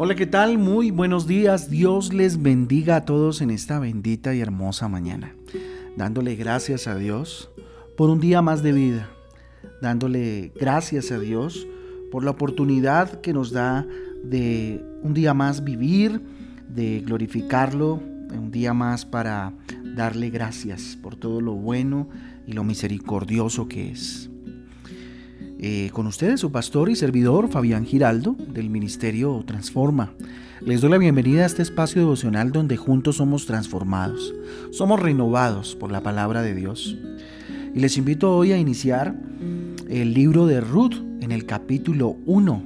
Hola, 0.00 0.14
¿qué 0.14 0.26
tal? 0.26 0.58
Muy 0.58 0.92
buenos 0.92 1.26
días. 1.26 1.70
Dios 1.70 2.14
les 2.14 2.40
bendiga 2.40 2.94
a 2.94 3.04
todos 3.04 3.40
en 3.40 3.50
esta 3.50 3.80
bendita 3.80 4.32
y 4.32 4.40
hermosa 4.40 4.86
mañana. 4.86 5.34
Dándole 5.96 6.36
gracias 6.36 6.86
a 6.86 6.94
Dios 6.94 7.50
por 7.96 8.08
un 8.08 8.20
día 8.20 8.40
más 8.40 8.62
de 8.62 8.70
vida. 8.70 9.10
Dándole 9.82 10.52
gracias 10.54 11.10
a 11.10 11.18
Dios 11.18 11.66
por 12.12 12.22
la 12.22 12.30
oportunidad 12.30 13.20
que 13.22 13.32
nos 13.32 13.50
da 13.50 13.88
de 14.22 14.80
un 15.02 15.14
día 15.14 15.34
más 15.34 15.64
vivir, 15.64 16.22
de 16.68 17.00
glorificarlo, 17.00 17.94
un 17.94 18.52
día 18.52 18.74
más 18.74 19.04
para 19.04 19.52
darle 19.96 20.30
gracias 20.30 20.96
por 21.02 21.16
todo 21.16 21.40
lo 21.40 21.54
bueno 21.54 22.08
y 22.46 22.52
lo 22.52 22.62
misericordioso 22.62 23.66
que 23.66 23.90
es. 23.90 24.30
Eh, 25.60 25.90
con 25.92 26.06
ustedes 26.06 26.38
su 26.38 26.52
pastor 26.52 26.88
y 26.88 26.94
servidor 26.94 27.48
Fabián 27.48 27.84
Giraldo 27.84 28.36
del 28.38 28.70
Ministerio 28.70 29.42
Transforma. 29.44 30.12
Les 30.60 30.80
doy 30.80 30.90
la 30.90 30.98
bienvenida 30.98 31.42
a 31.42 31.46
este 31.46 31.62
espacio 31.62 32.00
devocional 32.00 32.52
donde 32.52 32.76
juntos 32.76 33.16
somos 33.16 33.44
transformados, 33.44 34.32
somos 34.70 35.00
renovados 35.00 35.74
por 35.74 35.90
la 35.90 36.00
palabra 36.00 36.42
de 36.42 36.54
Dios. 36.54 36.96
Y 37.74 37.80
les 37.80 37.96
invito 37.96 38.36
hoy 38.36 38.52
a 38.52 38.56
iniciar 38.56 39.16
el 39.88 40.14
libro 40.14 40.46
de 40.46 40.60
Ruth 40.60 40.94
en 41.20 41.32
el 41.32 41.44
capítulo 41.44 42.16
1, 42.26 42.62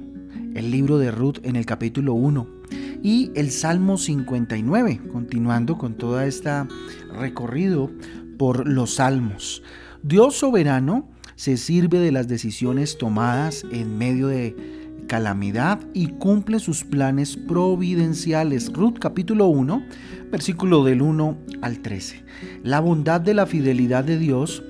el 0.54 0.70
libro 0.70 0.98
de 0.98 1.10
Ruth 1.10 1.38
en 1.44 1.56
el 1.56 1.64
capítulo 1.64 2.12
1 2.12 2.46
y 3.02 3.30
el 3.34 3.52
Salmo 3.52 3.96
59, 3.96 5.00
continuando 5.10 5.78
con 5.78 5.94
toda 5.94 6.26
esta 6.26 6.68
recorrido 7.18 7.90
por 8.36 8.68
los 8.68 8.96
salmos. 8.96 9.62
Dios 10.02 10.34
soberano 10.34 11.11
se 11.42 11.56
sirve 11.56 11.98
de 11.98 12.12
las 12.12 12.28
decisiones 12.28 12.98
tomadas 12.98 13.66
en 13.72 13.98
medio 13.98 14.28
de 14.28 14.54
calamidad 15.08 15.80
y 15.92 16.06
cumple 16.06 16.60
sus 16.60 16.84
planes 16.84 17.36
providenciales. 17.36 18.72
Ruth 18.72 19.00
capítulo 19.00 19.48
1, 19.48 19.84
versículo 20.30 20.84
del 20.84 21.02
1 21.02 21.36
al 21.60 21.80
13. 21.80 22.22
La 22.62 22.78
bondad 22.78 23.20
de 23.20 23.34
la 23.34 23.46
fidelidad 23.46 24.04
de 24.04 24.20
Dios 24.20 24.62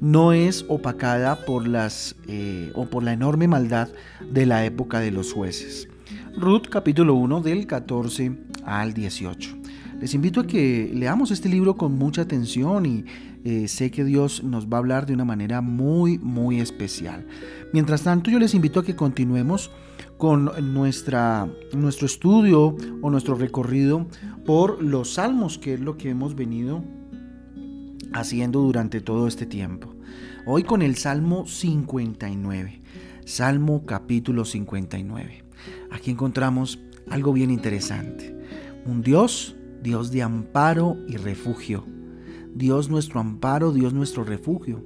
no 0.00 0.32
es 0.32 0.64
opacada 0.66 1.44
por 1.44 1.68
las 1.68 2.16
eh, 2.26 2.72
o 2.74 2.86
por 2.86 3.04
la 3.04 3.12
enorme 3.12 3.46
maldad 3.46 3.88
de 4.28 4.46
la 4.46 4.64
época 4.64 4.98
de 4.98 5.12
los 5.12 5.32
jueces. 5.32 5.88
Ruth 6.36 6.66
capítulo 6.68 7.14
1 7.14 7.40
del 7.40 7.68
14 7.68 8.32
al 8.64 8.94
18. 8.94 9.58
Les 10.00 10.12
invito 10.12 10.40
a 10.40 10.46
que 10.46 10.90
leamos 10.92 11.30
este 11.30 11.48
libro 11.48 11.76
con 11.76 11.96
mucha 11.96 12.22
atención 12.22 12.84
y 12.84 13.04
eh, 13.48 13.68
sé 13.68 13.92
que 13.92 14.02
Dios 14.02 14.42
nos 14.42 14.66
va 14.66 14.78
a 14.78 14.80
hablar 14.80 15.06
de 15.06 15.14
una 15.14 15.24
manera 15.24 15.60
muy, 15.60 16.18
muy 16.18 16.58
especial. 16.58 17.28
Mientras 17.72 18.02
tanto, 18.02 18.28
yo 18.28 18.40
les 18.40 18.54
invito 18.54 18.80
a 18.80 18.84
que 18.84 18.96
continuemos 18.96 19.70
con 20.18 20.50
nuestra, 20.74 21.48
nuestro 21.72 22.06
estudio 22.06 22.74
o 23.02 23.08
nuestro 23.08 23.36
recorrido 23.36 24.08
por 24.44 24.82
los 24.82 25.14
salmos, 25.14 25.58
que 25.58 25.74
es 25.74 25.80
lo 25.80 25.96
que 25.96 26.10
hemos 26.10 26.34
venido 26.34 26.82
haciendo 28.12 28.62
durante 28.62 29.00
todo 29.00 29.28
este 29.28 29.46
tiempo. 29.46 29.94
Hoy 30.44 30.64
con 30.64 30.82
el 30.82 30.96
Salmo 30.96 31.46
59, 31.46 32.82
Salmo 33.26 33.86
capítulo 33.86 34.44
59. 34.44 35.44
Aquí 35.92 36.10
encontramos 36.10 36.80
algo 37.08 37.32
bien 37.32 37.52
interesante. 37.52 38.36
Un 38.84 39.02
Dios, 39.02 39.54
Dios 39.84 40.10
de 40.10 40.24
amparo 40.24 40.96
y 41.06 41.16
refugio 41.16 41.86
Dios 42.56 42.88
nuestro 42.88 43.20
amparo, 43.20 43.72
Dios 43.72 43.92
nuestro 43.92 44.24
refugio. 44.24 44.82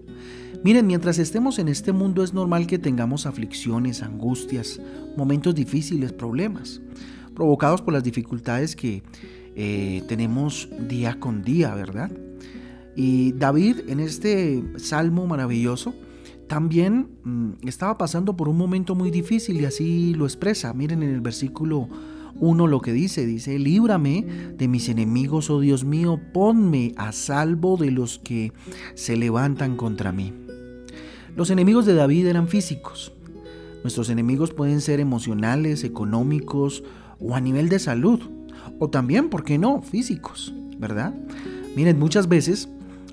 Miren, 0.65 0.87
mientras 0.87 1.19
estemos 1.19 1.59
en 1.59 1.69
este 1.69 1.93
mundo 1.93 2.23
es 2.23 2.35
normal 2.35 2.67
que 2.67 2.79
tengamos 2.79 3.27
aflicciones, 3.27 4.03
angustias, 4.03 4.81
momentos 5.17 5.55
difíciles, 5.55 6.13
problemas, 6.13 6.81
provocados 7.35 7.81
por 7.81 7.95
las 7.95 8.03
dificultades 8.03 8.75
que 8.75 9.03
eh, 9.55 10.03
tenemos 10.09 10.69
día 10.89 11.19
con 11.19 11.43
día, 11.43 11.75
¿verdad? 11.75 12.11
Y 12.97 13.33
David 13.33 13.89
en 13.89 14.01
este 14.01 14.63
salmo 14.77 15.27
maravilloso 15.27 15.95
también 16.49 17.09
mm, 17.23 17.69
estaba 17.69 17.97
pasando 17.97 18.37
por 18.37 18.49
un 18.49 18.57
momento 18.57 18.97
muy 18.97 19.13
difícil 19.13 19.61
y 19.61 19.65
así 19.65 20.15
lo 20.15 20.25
expresa. 20.25 20.75
Miren 20.75 21.05
en 21.05 21.11
el 21.11 21.21
versículo 21.21 21.89
uno 22.35 22.67
lo 22.67 22.81
que 22.81 22.93
dice, 22.93 23.27
dice, 23.27 23.59
líbrame 23.59 24.25
de 24.57 24.69
mis 24.69 24.89
enemigos, 24.89 25.51
oh 25.51 25.61
Dios 25.61 25.85
mío, 25.85 26.21
ponme 26.33 26.93
a 26.97 27.13
salvo 27.13 27.77
de 27.77 27.91
los 27.91 28.19
que 28.19 28.53
se 28.95 29.17
levantan 29.17 29.77
contra 29.77 30.13
mí. 30.13 30.33
Los 31.37 31.51
enemigos 31.51 31.87
de 31.87 31.95
David 31.95 32.27
eran 32.27 32.49
físicos. 32.49 33.13
Nuestros 33.83 34.11
enemigos 34.11 34.53
pueden 34.53 34.81
ser 34.81 35.01
emocionales, 35.01 35.85
económicos 35.85 36.83
o 37.19 37.35
a 37.35 37.41
nivel 37.41 37.69
de 37.69 37.79
salud. 37.79 38.21
O 38.79 38.91
también, 38.91 39.29
¿por 39.29 39.45
qué 39.45 39.59
no?, 39.59 39.83
físicos, 39.83 40.53
¿verdad? 40.79 41.15
Miren, 41.77 41.99
muchas 41.99 42.29
veces 42.29 42.69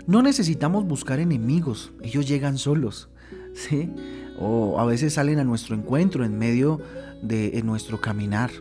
no 0.08 0.22
necesitamos 0.22 0.86
buscar 0.86 1.20
enemigos, 1.20 1.92
ellos 2.02 2.28
llegan 2.28 2.58
solos, 2.58 3.10
¿sí? 3.54 3.90
O 4.40 4.80
a 4.80 4.86
veces 4.86 5.14
salen 5.14 5.40
a 5.40 5.44
nuestro 5.44 5.76
encuentro 5.76 6.26
en 6.26 6.38
medio 6.38 6.80
de 7.22 7.62
nuestro 7.64 8.00
caminar. 8.00 8.52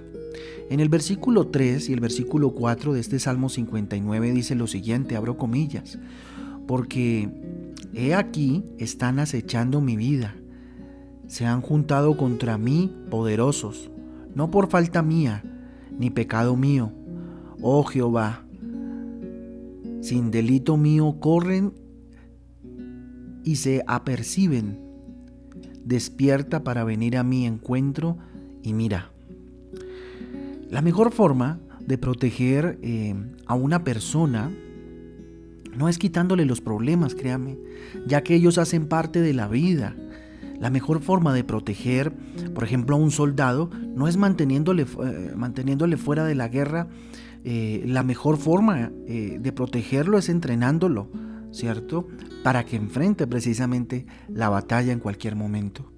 En 0.68 0.80
el 0.80 0.88
versículo 0.88 1.48
3 1.48 1.88
y 1.88 1.92
el 1.92 2.00
versículo 2.00 2.50
4 2.50 2.92
de 2.92 3.00
este 3.00 3.18
Salmo 3.18 3.48
59 3.48 4.32
dice 4.32 4.54
lo 4.54 4.66
siguiente, 4.66 5.16
abro 5.16 5.36
comillas, 5.36 5.98
porque 6.66 7.28
he 7.94 8.14
aquí 8.14 8.64
están 8.78 9.18
acechando 9.18 9.80
mi 9.80 9.96
vida, 9.96 10.34
se 11.28 11.46
han 11.46 11.60
juntado 11.60 12.16
contra 12.16 12.58
mí 12.58 12.92
poderosos, 13.10 13.90
no 14.34 14.50
por 14.50 14.68
falta 14.68 15.02
mía, 15.02 15.44
ni 15.98 16.10
pecado 16.10 16.56
mío, 16.56 16.92
oh 17.62 17.84
Jehová, 17.84 18.44
sin 20.00 20.30
delito 20.30 20.76
mío 20.76 21.16
corren 21.20 21.72
y 23.44 23.56
se 23.56 23.84
aperciben, 23.86 24.80
despierta 25.84 26.64
para 26.64 26.82
venir 26.82 27.16
a 27.16 27.22
mi 27.22 27.46
encuentro 27.46 28.18
y 28.62 28.72
mira. 28.72 29.12
La 30.70 30.82
mejor 30.82 31.12
forma 31.12 31.60
de 31.80 31.96
proteger 31.96 32.78
eh, 32.82 33.14
a 33.46 33.54
una 33.54 33.84
persona 33.84 34.50
no 35.76 35.88
es 35.88 35.98
quitándole 35.98 36.44
los 36.44 36.60
problemas, 36.60 37.14
créame, 37.14 37.58
ya 38.06 38.22
que 38.22 38.34
ellos 38.34 38.58
hacen 38.58 38.88
parte 38.88 39.20
de 39.20 39.32
la 39.32 39.46
vida. 39.46 39.94
La 40.58 40.70
mejor 40.70 41.02
forma 41.02 41.34
de 41.34 41.44
proteger, 41.44 42.12
por 42.54 42.64
ejemplo, 42.64 42.96
a 42.96 42.98
un 42.98 43.10
soldado 43.10 43.70
no 43.94 44.08
es 44.08 44.16
manteniéndole, 44.16 44.82
eh, 44.82 45.32
manteniéndole 45.36 45.96
fuera 45.96 46.24
de 46.24 46.34
la 46.34 46.48
guerra. 46.48 46.88
Eh, 47.44 47.84
la 47.86 48.02
mejor 48.02 48.36
forma 48.36 48.90
de 49.06 49.52
protegerlo 49.52 50.18
es 50.18 50.28
entrenándolo, 50.28 51.10
¿cierto? 51.52 52.08
Para 52.42 52.64
que 52.64 52.74
enfrente 52.74 53.26
precisamente 53.28 54.06
la 54.28 54.48
batalla 54.48 54.92
en 54.92 54.98
cualquier 54.98 55.36
momento. 55.36 55.95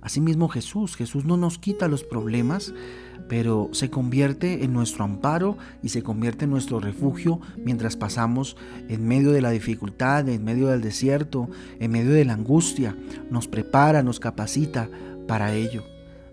Asimismo 0.00 0.48
Jesús, 0.48 0.96
Jesús 0.96 1.24
no 1.24 1.36
nos 1.36 1.58
quita 1.58 1.88
los 1.88 2.04
problemas, 2.04 2.72
pero 3.28 3.68
se 3.72 3.90
convierte 3.90 4.64
en 4.64 4.72
nuestro 4.72 5.04
amparo 5.04 5.58
y 5.82 5.90
se 5.90 6.02
convierte 6.02 6.44
en 6.44 6.50
nuestro 6.50 6.80
refugio 6.80 7.40
mientras 7.56 7.96
pasamos 7.96 8.56
en 8.88 9.06
medio 9.06 9.32
de 9.32 9.42
la 9.42 9.50
dificultad, 9.50 10.28
en 10.28 10.44
medio 10.44 10.68
del 10.68 10.80
desierto, 10.80 11.48
en 11.78 11.90
medio 11.90 12.12
de 12.12 12.24
la 12.24 12.34
angustia. 12.34 12.96
Nos 13.30 13.48
prepara, 13.48 14.02
nos 14.02 14.20
capacita 14.20 14.88
para 15.26 15.54
ello, 15.54 15.84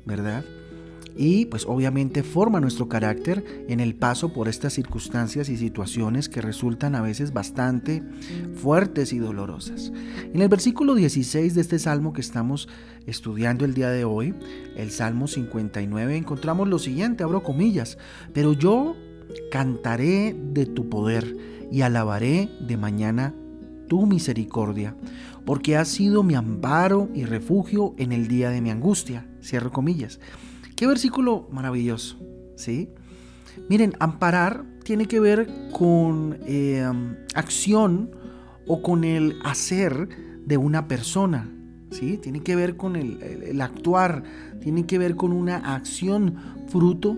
¿verdad? 0.05 0.45
Y 1.15 1.45
pues 1.45 1.65
obviamente 1.65 2.23
forma 2.23 2.59
nuestro 2.59 2.89
carácter 2.89 3.65
en 3.67 3.79
el 3.79 3.95
paso 3.95 4.33
por 4.33 4.47
estas 4.47 4.73
circunstancias 4.73 5.49
y 5.49 5.57
situaciones 5.57 6.29
que 6.29 6.41
resultan 6.41 6.95
a 6.95 7.01
veces 7.01 7.34
bastante 7.34 8.03
fuertes 8.55 9.13
y 9.13 9.19
dolorosas. 9.19 9.91
En 10.34 10.41
el 10.41 10.49
versículo 10.49 10.95
16 10.95 11.55
de 11.55 11.61
este 11.61 11.79
salmo 11.79 12.13
que 12.13 12.22
estamos 12.22 12.67
estudiando 13.05 13.66
el 13.66 13.73
día 13.73 13.90
de 13.90 14.03
hoy, 14.03 14.34
el 14.75 14.91
Salmo 14.91 15.28
59, 15.28 16.17
encontramos 16.17 16.67
lo 16.67 16.79
siguiente, 16.79 17.23
abro 17.23 17.43
comillas, 17.43 17.97
pero 18.34 18.53
yo 18.53 18.95
cantaré 19.51 20.35
de 20.53 20.66
tu 20.66 20.90
poder 20.90 21.35
y 21.72 21.81
alabaré 21.81 22.49
de 22.59 22.78
mañana 22.78 23.34
tu 23.87 24.05
misericordia, 24.05 24.95
porque 25.45 25.78
has 25.78 25.87
sido 25.87 26.23
mi 26.23 26.34
amparo 26.35 27.09
y 27.13 27.25
refugio 27.25 27.93
en 27.97 28.11
el 28.11 28.28
día 28.28 28.49
de 28.49 28.61
mi 28.61 28.72
angustia. 28.72 29.28
Cierro 29.41 29.72
comillas. 29.72 30.19
Qué 30.75 30.87
versículo 30.87 31.47
maravilloso, 31.51 32.19
¿sí? 32.57 32.89
Miren, 33.69 33.93
amparar 33.99 34.66
tiene 34.83 35.05
que 35.05 35.22
ver 35.22 35.47
con 35.72 36.37
eh, 36.45 36.85
acción 37.33 38.11
o 38.67 38.81
con 38.81 39.05
el 39.05 39.39
hacer 39.45 40.09
de 40.45 40.57
una 40.57 40.87
persona, 40.89 41.49
¿sí? 41.91 42.17
Tiene 42.17 42.41
que 42.41 42.57
ver 42.57 42.75
con 42.75 42.97
el, 42.97 43.61
actuar, 43.61 44.23
tiene 44.59 44.85
que 44.85 44.97
ver 44.97 45.16
con 45.16 45.31
una 45.31 45.75
acción 45.75 46.35
fruto 46.67 47.17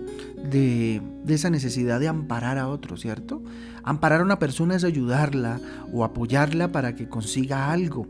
de, 0.50 1.02
esa 1.26 1.50
necesidad 1.50 1.98
de 1.98 2.06
amparar 2.06 2.58
a 2.58 2.68
otro, 2.68 2.96
¿cierto? 2.96 3.42
Amparar 3.82 4.20
a 4.20 4.24
una 4.24 4.38
persona 4.38 4.76
es 4.76 4.84
ayudarla 4.84 5.60
o 5.92 6.04
apoyarla 6.04 6.70
para 6.70 6.94
que 6.94 7.08
consiga 7.08 7.72
algo. 7.72 8.06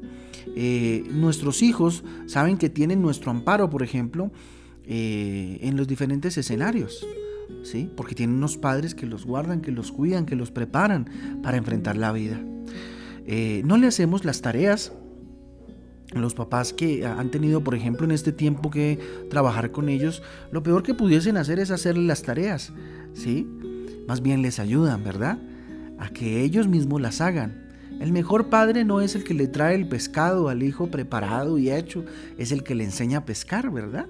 Eh, 0.55 1.05
nuestros 1.11 1.63
hijos 1.63 2.05
saben 2.27 2.59
que 2.59 2.69
tienen 2.69 3.01
nuestro 3.01 3.31
amparo, 3.31 3.71
por 3.71 3.83
ejemplo, 3.83 4.31
eh, 4.89 5.59
en 5.63 5.77
los 5.77 5.87
diferentes 5.87 6.37
escenarios. 6.39 7.07
¿sí? 7.63 7.91
Porque 7.97 8.15
tienen 8.15 8.37
unos 8.37 8.57
padres 8.57 8.95
que 8.95 9.07
los 9.07 9.25
guardan, 9.25 9.61
que 9.61 9.71
los 9.71 9.93
cuidan, 9.93 10.27
que 10.27 10.37
los 10.37 10.51
preparan 10.51 11.41
para 11.43 11.57
enfrentar 11.57 11.97
la 11.97 12.13
vida. 12.13 12.41
Eh, 13.27 13.63
no 13.65 13.77
le 13.77 13.87
hacemos 13.87 14.25
las 14.25 14.41
tareas 14.41 14.93
los 16.13 16.35
papás 16.35 16.73
que 16.73 17.05
han 17.07 17.31
tenido, 17.31 17.63
por 17.63 17.75
ejemplo, 17.75 18.07
en 18.07 18.13
este 18.13 18.33
tiempo 18.33 18.71
que 18.71 18.99
trabajar 19.29 19.73
con 19.73 19.89
ellos, 19.89 20.23
lo 20.51 20.63
peor 20.63 20.83
que 20.83 20.95
pudiesen 20.95 21.37
hacer 21.37 21.59
es 21.59 21.71
hacerles 21.71 22.07
las 22.07 22.23
tareas, 22.23 22.73
¿sí? 23.13 23.47
Más 24.07 24.23
bien 24.23 24.41
les 24.41 24.59
ayudan, 24.59 25.05
¿verdad? 25.05 25.39
A 25.99 26.09
que 26.09 26.43
ellos 26.43 26.67
mismos 26.67 27.03
las 27.03 27.21
hagan. 27.21 27.69
El 28.01 28.13
mejor 28.13 28.49
padre 28.49 28.85
no 28.85 29.01
es 29.01 29.17
el 29.17 29.25
que 29.25 29.35
le 29.35 29.49
trae 29.49 29.75
el 29.75 29.87
pescado 29.87 30.49
al 30.49 30.63
hijo 30.63 30.91
preparado 30.91 31.59
y 31.59 31.71
hecho, 31.71 32.05
es 32.39 32.53
el 32.53 32.63
que 32.63 32.75
le 32.75 32.85
enseña 32.85 33.19
a 33.19 33.25
pescar, 33.27 33.71
¿verdad? 33.71 34.07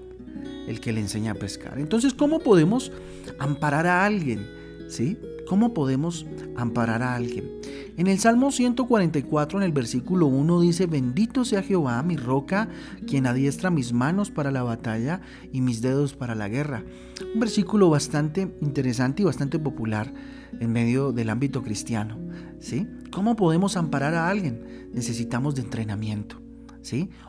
El 0.67 0.79
que 0.79 0.91
le 0.91 1.01
enseña 1.01 1.31
a 1.31 1.35
pescar. 1.35 1.79
Entonces, 1.79 2.13
¿cómo 2.13 2.39
podemos 2.39 2.91
amparar 3.39 3.87
a 3.87 4.05
alguien? 4.05 4.45
¿Sí? 4.87 5.17
¿Cómo 5.47 5.73
podemos 5.73 6.25
amparar 6.55 7.01
a 7.01 7.15
alguien? 7.15 7.59
En 7.97 8.07
el 8.07 8.17
Salmo 8.19 8.51
144, 8.51 9.59
en 9.59 9.65
el 9.65 9.71
versículo 9.73 10.27
1 10.27 10.61
dice, 10.61 10.85
bendito 10.85 11.43
sea 11.43 11.63
Jehová, 11.63 12.01
mi 12.01 12.15
roca, 12.15 12.69
quien 13.05 13.27
adiestra 13.27 13.71
mis 13.71 13.91
manos 13.91 14.31
para 14.31 14.51
la 14.51 14.63
batalla 14.63 15.19
y 15.51 15.59
mis 15.59 15.81
dedos 15.81 16.13
para 16.13 16.33
la 16.33 16.47
guerra. 16.47 16.85
Un 17.33 17.39
versículo 17.41 17.89
bastante 17.89 18.55
interesante 18.61 19.21
y 19.21 19.25
bastante 19.25 19.59
popular 19.59 20.13
en 20.59 20.71
medio 20.71 21.11
del 21.11 21.29
ámbito 21.29 21.61
cristiano. 21.61 22.17
¿sí? 22.59 22.87
¿Cómo 23.11 23.35
podemos 23.35 23.75
amparar 23.75 24.13
a 24.15 24.29
alguien? 24.29 24.89
Necesitamos 24.93 25.55
de 25.55 25.63
entrenamiento. 25.63 26.41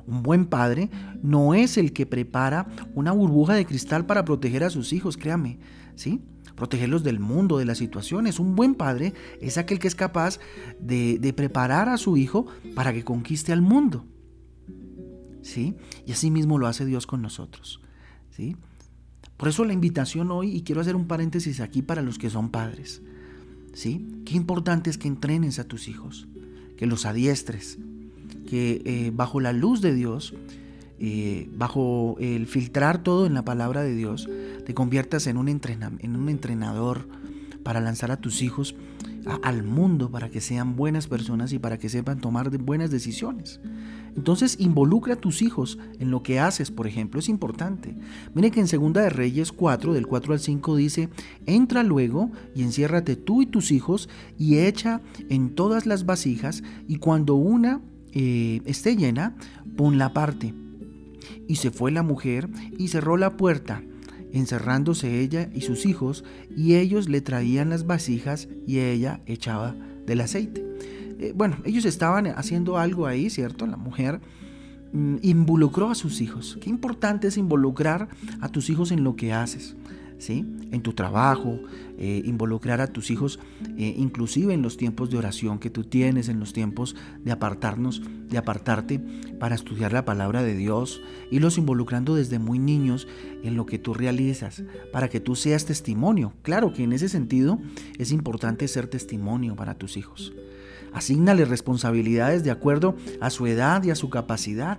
Un 0.06 0.22
buen 0.22 0.46
padre 0.46 0.90
no 1.22 1.54
es 1.54 1.76
el 1.76 1.92
que 1.92 2.06
prepara 2.06 2.66
una 2.94 3.12
burbuja 3.12 3.54
de 3.54 3.66
cristal 3.66 4.06
para 4.06 4.24
proteger 4.24 4.64
a 4.64 4.70
sus 4.70 4.92
hijos, 4.92 5.16
créame, 5.16 5.58
¿sí? 5.96 6.20
protegerlos 6.60 7.02
del 7.02 7.20
mundo, 7.20 7.56
de 7.56 7.64
las 7.64 7.78
situaciones. 7.78 8.38
Un 8.38 8.54
buen 8.54 8.74
padre 8.74 9.14
es 9.40 9.56
aquel 9.56 9.78
que 9.78 9.88
es 9.88 9.94
capaz 9.94 10.38
de, 10.78 11.32
preparar 11.34 11.88
a 11.88 11.96
su 11.96 12.18
hijo 12.18 12.46
para 12.74 12.92
que 12.92 13.02
conquiste 13.02 13.52
al 13.52 13.62
mundo. 13.62 14.04
¿Sí? 15.42 15.74
Y 16.06 16.12
así 16.12 16.30
mismo 16.30 16.58
lo 16.58 16.66
hace 16.66 16.84
Dios 16.84 17.06
con 17.06 17.22
nosotros. 17.22 17.80
¿Sí? 18.30 18.56
Por 19.38 19.48
eso 19.48 19.64
la 19.64 19.72
invitación 19.72 20.30
hoy, 20.30 20.54
y 20.54 20.62
quiero 20.62 20.82
hacer 20.82 20.96
un 20.96 21.06
paréntesis 21.06 21.60
aquí 21.60 21.80
para 21.80 22.02
los 22.02 22.18
que 22.18 22.28
son 22.28 22.50
padres. 22.50 23.00
¿Sí? 23.72 24.06
Qué 24.26 24.36
importante 24.36 24.90
es 24.90 24.98
que 24.98 25.08
entrenes 25.08 25.58
a 25.58 25.64
tus 25.64 25.88
hijos, 25.88 26.28
que 26.76 26.84
los 26.84 27.06
adiestres, 27.06 27.78
que 28.46 28.82
eh, 28.84 29.12
bajo 29.14 29.40
la 29.40 29.52
luz 29.52 29.80
de 29.80 29.94
Dios 29.94 30.34
eh, 31.02 31.48
bajo 31.56 32.16
el 32.20 32.46
filtrar 32.46 33.02
todo 33.02 33.24
en 33.24 33.32
la 33.32 33.42
palabra 33.42 33.82
de 33.82 33.94
Dios, 33.94 34.28
te 34.66 34.74
conviertas 34.74 35.26
en 35.26 35.38
un, 35.38 35.48
en 35.48 36.16
un 36.16 36.28
entrenador 36.28 37.08
para 37.62 37.80
lanzar 37.80 38.10
a 38.10 38.20
tus 38.20 38.42
hijos 38.42 38.74
al 39.42 39.62
mundo, 39.62 40.10
para 40.10 40.28
que 40.28 40.42
sean 40.42 40.76
buenas 40.76 41.06
personas 41.06 41.52
y 41.54 41.58
para 41.58 41.78
que 41.78 41.88
sepan 41.88 42.20
tomar 42.20 42.50
buenas 42.58 42.90
decisiones. 42.90 43.60
Entonces 44.16 44.56
involucra 44.58 45.14
a 45.14 45.16
tus 45.16 45.40
hijos 45.40 45.78
en 45.98 46.10
lo 46.10 46.22
que 46.22 46.38
haces, 46.38 46.70
por 46.70 46.86
ejemplo, 46.86 47.20
es 47.20 47.30
importante. 47.30 47.96
Mire 48.34 48.50
que 48.50 48.60
en 48.60 48.68
Segunda 48.68 49.00
de 49.00 49.10
Reyes 49.10 49.52
4, 49.52 49.94
del 49.94 50.06
4 50.06 50.32
al 50.34 50.40
5 50.40 50.76
dice, 50.76 51.08
entra 51.46 51.82
luego 51.82 52.30
y 52.54 52.62
enciérrate 52.62 53.16
tú 53.16 53.40
y 53.40 53.46
tus 53.46 53.70
hijos 53.70 54.08
y 54.36 54.58
echa 54.58 55.00
en 55.28 55.54
todas 55.54 55.86
las 55.86 56.04
vasijas 56.06 56.62
y 56.88 56.96
cuando 56.96 57.36
una 57.36 57.80
eh, 58.12 58.60
esté 58.64 58.96
llena, 58.96 59.36
ponla 59.76 60.06
aparte 60.06 60.54
y 61.50 61.56
se 61.56 61.70
fue 61.70 61.90
la 61.90 62.02
mujer 62.04 62.48
y 62.78 62.88
cerró 62.88 63.16
la 63.16 63.36
puerta, 63.36 63.82
encerrándose 64.32 65.20
ella 65.20 65.50
y 65.52 65.62
sus 65.62 65.84
hijos, 65.84 66.24
y 66.56 66.76
ellos 66.76 67.08
le 67.08 67.20
traían 67.20 67.70
las 67.70 67.86
vasijas 67.86 68.48
y 68.66 68.78
ella 68.78 69.20
echaba 69.26 69.74
del 70.06 70.20
aceite. 70.20 70.64
Eh, 71.18 71.32
bueno, 71.34 71.56
ellos 71.64 71.84
estaban 71.86 72.28
haciendo 72.28 72.78
algo 72.78 73.06
ahí, 73.06 73.30
¿cierto? 73.30 73.66
La 73.66 73.76
mujer 73.76 74.20
mm, 74.92 75.16
involucró 75.22 75.90
a 75.90 75.94
sus 75.94 76.20
hijos. 76.20 76.56
Qué 76.60 76.70
importante 76.70 77.26
es 77.26 77.36
involucrar 77.36 78.08
a 78.40 78.48
tus 78.48 78.70
hijos 78.70 78.92
en 78.92 79.02
lo 79.02 79.16
que 79.16 79.32
haces. 79.32 79.74
En 80.28 80.82
tu 80.82 80.92
trabajo, 80.92 81.58
eh, 81.98 82.22
involucrar 82.24 82.80
a 82.80 82.88
tus 82.88 83.10
hijos, 83.10 83.40
eh, 83.78 83.94
inclusive 83.96 84.52
en 84.52 84.62
los 84.62 84.76
tiempos 84.76 85.10
de 85.10 85.18
oración 85.18 85.58
que 85.58 85.70
tú 85.70 85.84
tienes, 85.84 86.28
en 86.28 86.38
los 86.38 86.52
tiempos 86.52 86.94
de 87.24 87.32
apartarnos, 87.32 88.02
de 88.28 88.36
apartarte 88.36 89.00
para 89.38 89.54
estudiar 89.54 89.92
la 89.92 90.04
palabra 90.04 90.42
de 90.42 90.54
Dios, 90.54 91.00
y 91.30 91.38
los 91.38 91.58
involucrando 91.58 92.14
desde 92.14 92.38
muy 92.38 92.58
niños 92.58 93.08
en 93.42 93.56
lo 93.56 93.64
que 93.64 93.78
tú 93.78 93.94
realizas, 93.94 94.62
para 94.92 95.08
que 95.08 95.20
tú 95.20 95.36
seas 95.36 95.64
testimonio. 95.64 96.34
Claro 96.42 96.72
que 96.72 96.84
en 96.84 96.92
ese 96.92 97.08
sentido 97.08 97.58
es 97.98 98.12
importante 98.12 98.68
ser 98.68 98.88
testimonio 98.88 99.56
para 99.56 99.74
tus 99.74 99.96
hijos. 99.96 100.34
Asignale 100.92 101.44
responsabilidades 101.44 102.44
de 102.44 102.50
acuerdo 102.50 102.96
a 103.20 103.30
su 103.30 103.46
edad 103.46 103.82
y 103.84 103.90
a 103.90 103.94
su 103.94 104.10
capacidad. 104.10 104.78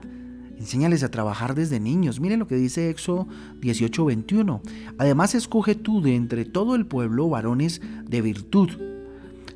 Enséñales 0.62 1.02
a 1.02 1.10
trabajar 1.10 1.56
desde 1.56 1.80
niños. 1.80 2.20
Miren 2.20 2.38
lo 2.38 2.46
que 2.46 2.56
dice 2.56 2.92
Éxodo 2.92 3.28
18:21. 3.62 4.62
Además, 5.00 5.34
escoge 5.34 5.74
tú 5.74 6.04
de 6.04 6.16
entre 6.16 6.46
todo 6.46 6.76
el 6.76 6.86
pueblo 6.86 7.28
varones 7.30 7.82
de 8.08 8.22
virtud, 8.22 8.70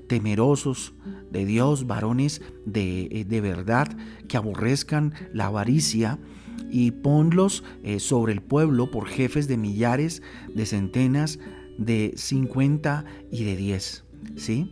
temerosos 0.08 0.96
de 1.32 1.46
Dios, 1.46 1.86
varones 1.86 2.42
de, 2.66 3.04
eh, 3.12 3.24
de 3.24 3.40
verdad, 3.40 3.96
que 4.28 4.36
aborrezcan 4.36 5.14
la 5.32 5.46
avaricia, 5.46 6.18
y 6.72 6.90
ponlos 6.90 7.64
eh, 7.84 8.00
sobre 8.00 8.34
el 8.34 8.42
pueblo 8.42 8.90
por 8.90 9.06
jefes 9.06 9.48
de 9.48 9.58
millares, 9.58 10.24
de 10.56 10.66
centenas, 10.66 11.38
de 11.78 12.14
cincuenta 12.16 13.06
y 13.32 13.44
de 13.44 13.56
diez. 13.56 14.06
¿Sí? 14.38 14.72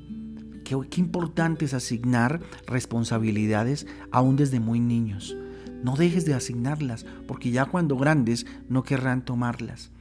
Qué, 0.66 0.76
qué 0.90 1.00
importante 1.00 1.66
es 1.66 1.76
asignar 1.76 2.40
responsabilidades 2.66 3.86
aún 4.12 4.36
desde 4.36 4.60
muy 4.60 4.80
niños. 4.80 5.38
No 5.84 5.96
dejes 5.96 6.26
de 6.26 6.34
asignarlas, 6.34 7.06
porque 7.28 7.52
ya 7.52 7.66
cuando 7.66 7.98
grandes 7.98 8.46
no 8.70 8.84
querrán 8.84 9.24
tomarlas. 9.24 9.92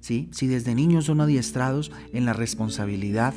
¿sí? 0.00 0.28
Si 0.32 0.46
desde 0.46 0.74
niños 0.74 1.06
son 1.06 1.20
adiestrados 1.20 1.92
en 2.12 2.24
la 2.24 2.32
responsabilidad, 2.32 3.34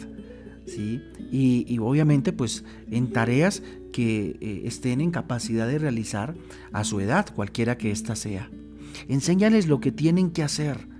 ¿sí? 0.66 1.02
y, 1.32 1.78
obviamente 1.80 2.34
pues 2.34 2.64
en 2.90 3.12
tareas 3.12 3.64
que 3.92 4.38
eh, 4.42 4.62
estén 4.66 5.02
en 5.02 5.12
capacidad 5.12 5.68
de 5.68 5.78
realizar 5.78 6.36
a 6.72 6.84
su 6.84 7.00
edad, 7.00 7.28
cualquiera 7.34 7.78
que 7.78 7.92
ésta 7.92 8.16
sea. 8.16 8.50
Enséñales 9.08 9.68
lo 9.68 9.80
que 9.80 9.92
tienen 9.92 10.32
que 10.32 10.44
hacer 10.44 10.93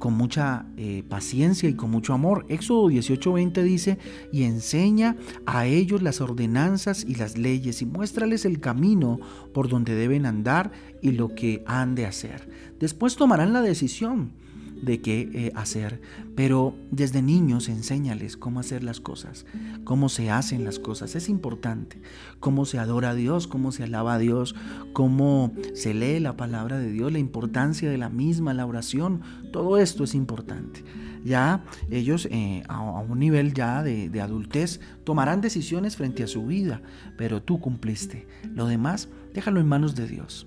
con 0.00 0.14
mucha 0.14 0.66
eh, 0.76 1.04
paciencia 1.08 1.68
y 1.68 1.74
con 1.74 1.92
mucho 1.92 2.12
amor. 2.12 2.44
Éxodo 2.48 2.88
18:20 2.88 3.62
dice, 3.62 3.98
y 4.32 4.42
enseña 4.42 5.16
a 5.46 5.66
ellos 5.66 6.02
las 6.02 6.20
ordenanzas 6.20 7.04
y 7.04 7.14
las 7.14 7.38
leyes 7.38 7.82
y 7.82 7.86
muéstrales 7.86 8.44
el 8.44 8.58
camino 8.58 9.20
por 9.54 9.68
donde 9.68 9.94
deben 9.94 10.26
andar 10.26 10.72
y 11.00 11.12
lo 11.12 11.36
que 11.36 11.62
han 11.66 11.94
de 11.94 12.06
hacer. 12.06 12.50
Después 12.80 13.14
tomarán 13.14 13.52
la 13.52 13.60
decisión 13.60 14.32
de 14.82 15.00
qué 15.00 15.30
eh, 15.32 15.52
hacer, 15.54 16.00
pero 16.34 16.74
desde 16.90 17.22
niños 17.22 17.68
enséñales 17.68 18.36
cómo 18.36 18.60
hacer 18.60 18.82
las 18.82 19.00
cosas, 19.00 19.46
cómo 19.84 20.08
se 20.08 20.30
hacen 20.30 20.64
las 20.64 20.78
cosas, 20.78 21.14
es 21.14 21.28
importante, 21.28 22.00
cómo 22.38 22.64
se 22.64 22.78
adora 22.78 23.10
a 23.10 23.14
Dios, 23.14 23.46
cómo 23.46 23.72
se 23.72 23.84
alaba 23.84 24.14
a 24.14 24.18
Dios, 24.18 24.54
cómo 24.92 25.52
se 25.74 25.94
lee 25.94 26.20
la 26.20 26.36
palabra 26.36 26.78
de 26.78 26.90
Dios, 26.90 27.12
la 27.12 27.18
importancia 27.18 27.90
de 27.90 27.98
la 27.98 28.08
misma, 28.08 28.54
la 28.54 28.66
oración, 28.66 29.20
todo 29.52 29.78
esto 29.78 30.04
es 30.04 30.14
importante. 30.14 30.84
Ya 31.22 31.64
ellos 31.90 32.26
eh, 32.30 32.62
a, 32.68 32.80
un 32.80 33.18
nivel 33.18 33.52
ya 33.52 33.82
de, 33.82 34.08
de 34.08 34.20
adultez 34.22 34.80
tomarán 35.04 35.42
decisiones 35.42 35.96
frente 35.96 36.22
a 36.22 36.26
su 36.26 36.46
vida, 36.46 36.80
pero 37.18 37.42
tú 37.42 37.60
cumpliste. 37.60 38.26
Lo 38.54 38.66
demás, 38.66 39.08
déjalo 39.34 39.60
en 39.60 39.68
manos 39.68 39.94
de 39.94 40.06
Dios. 40.06 40.46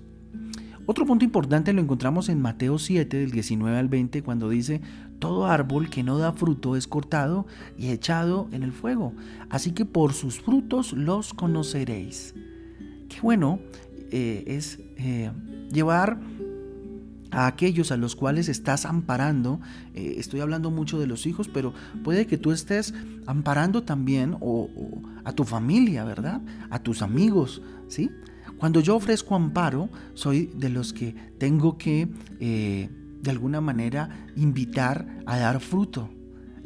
Otro 0.86 1.06
punto 1.06 1.24
importante 1.24 1.72
lo 1.72 1.80
encontramos 1.80 2.28
en 2.28 2.42
Mateo 2.42 2.78
7, 2.78 3.16
del 3.16 3.30
19 3.30 3.78
al 3.78 3.88
20, 3.88 4.22
cuando 4.22 4.50
dice, 4.50 4.82
todo 5.18 5.46
árbol 5.46 5.88
que 5.88 6.02
no 6.02 6.18
da 6.18 6.32
fruto 6.32 6.76
es 6.76 6.86
cortado 6.86 7.46
y 7.78 7.88
echado 7.88 8.48
en 8.52 8.62
el 8.62 8.72
fuego, 8.72 9.14
así 9.48 9.72
que 9.72 9.86
por 9.86 10.12
sus 10.12 10.40
frutos 10.40 10.92
los 10.92 11.32
conoceréis. 11.32 12.34
Qué 13.08 13.20
bueno 13.22 13.60
eh, 14.10 14.44
es 14.46 14.78
eh, 14.98 15.30
llevar 15.72 16.20
a 17.30 17.46
aquellos 17.46 17.90
a 17.90 17.96
los 17.96 18.14
cuales 18.14 18.50
estás 18.50 18.84
amparando, 18.84 19.60
eh, 19.94 20.16
estoy 20.18 20.40
hablando 20.40 20.70
mucho 20.70 21.00
de 21.00 21.06
los 21.06 21.26
hijos, 21.26 21.48
pero 21.48 21.72
puede 22.02 22.26
que 22.26 22.36
tú 22.36 22.52
estés 22.52 22.92
amparando 23.26 23.84
también 23.84 24.36
a 25.24 25.32
tu 25.32 25.44
familia, 25.44 26.04
¿verdad? 26.04 26.42
A 26.68 26.80
tus 26.80 27.00
amigos, 27.00 27.62
¿sí? 27.88 28.10
Cuando 28.58 28.80
yo 28.80 28.96
ofrezco 28.96 29.34
amparo, 29.34 29.88
soy 30.14 30.46
de 30.54 30.68
los 30.68 30.92
que 30.92 31.14
tengo 31.38 31.76
que, 31.76 32.08
eh, 32.40 32.88
de 33.20 33.30
alguna 33.30 33.60
manera, 33.60 34.26
invitar 34.36 35.06
a 35.26 35.38
dar 35.38 35.60
fruto 35.60 36.10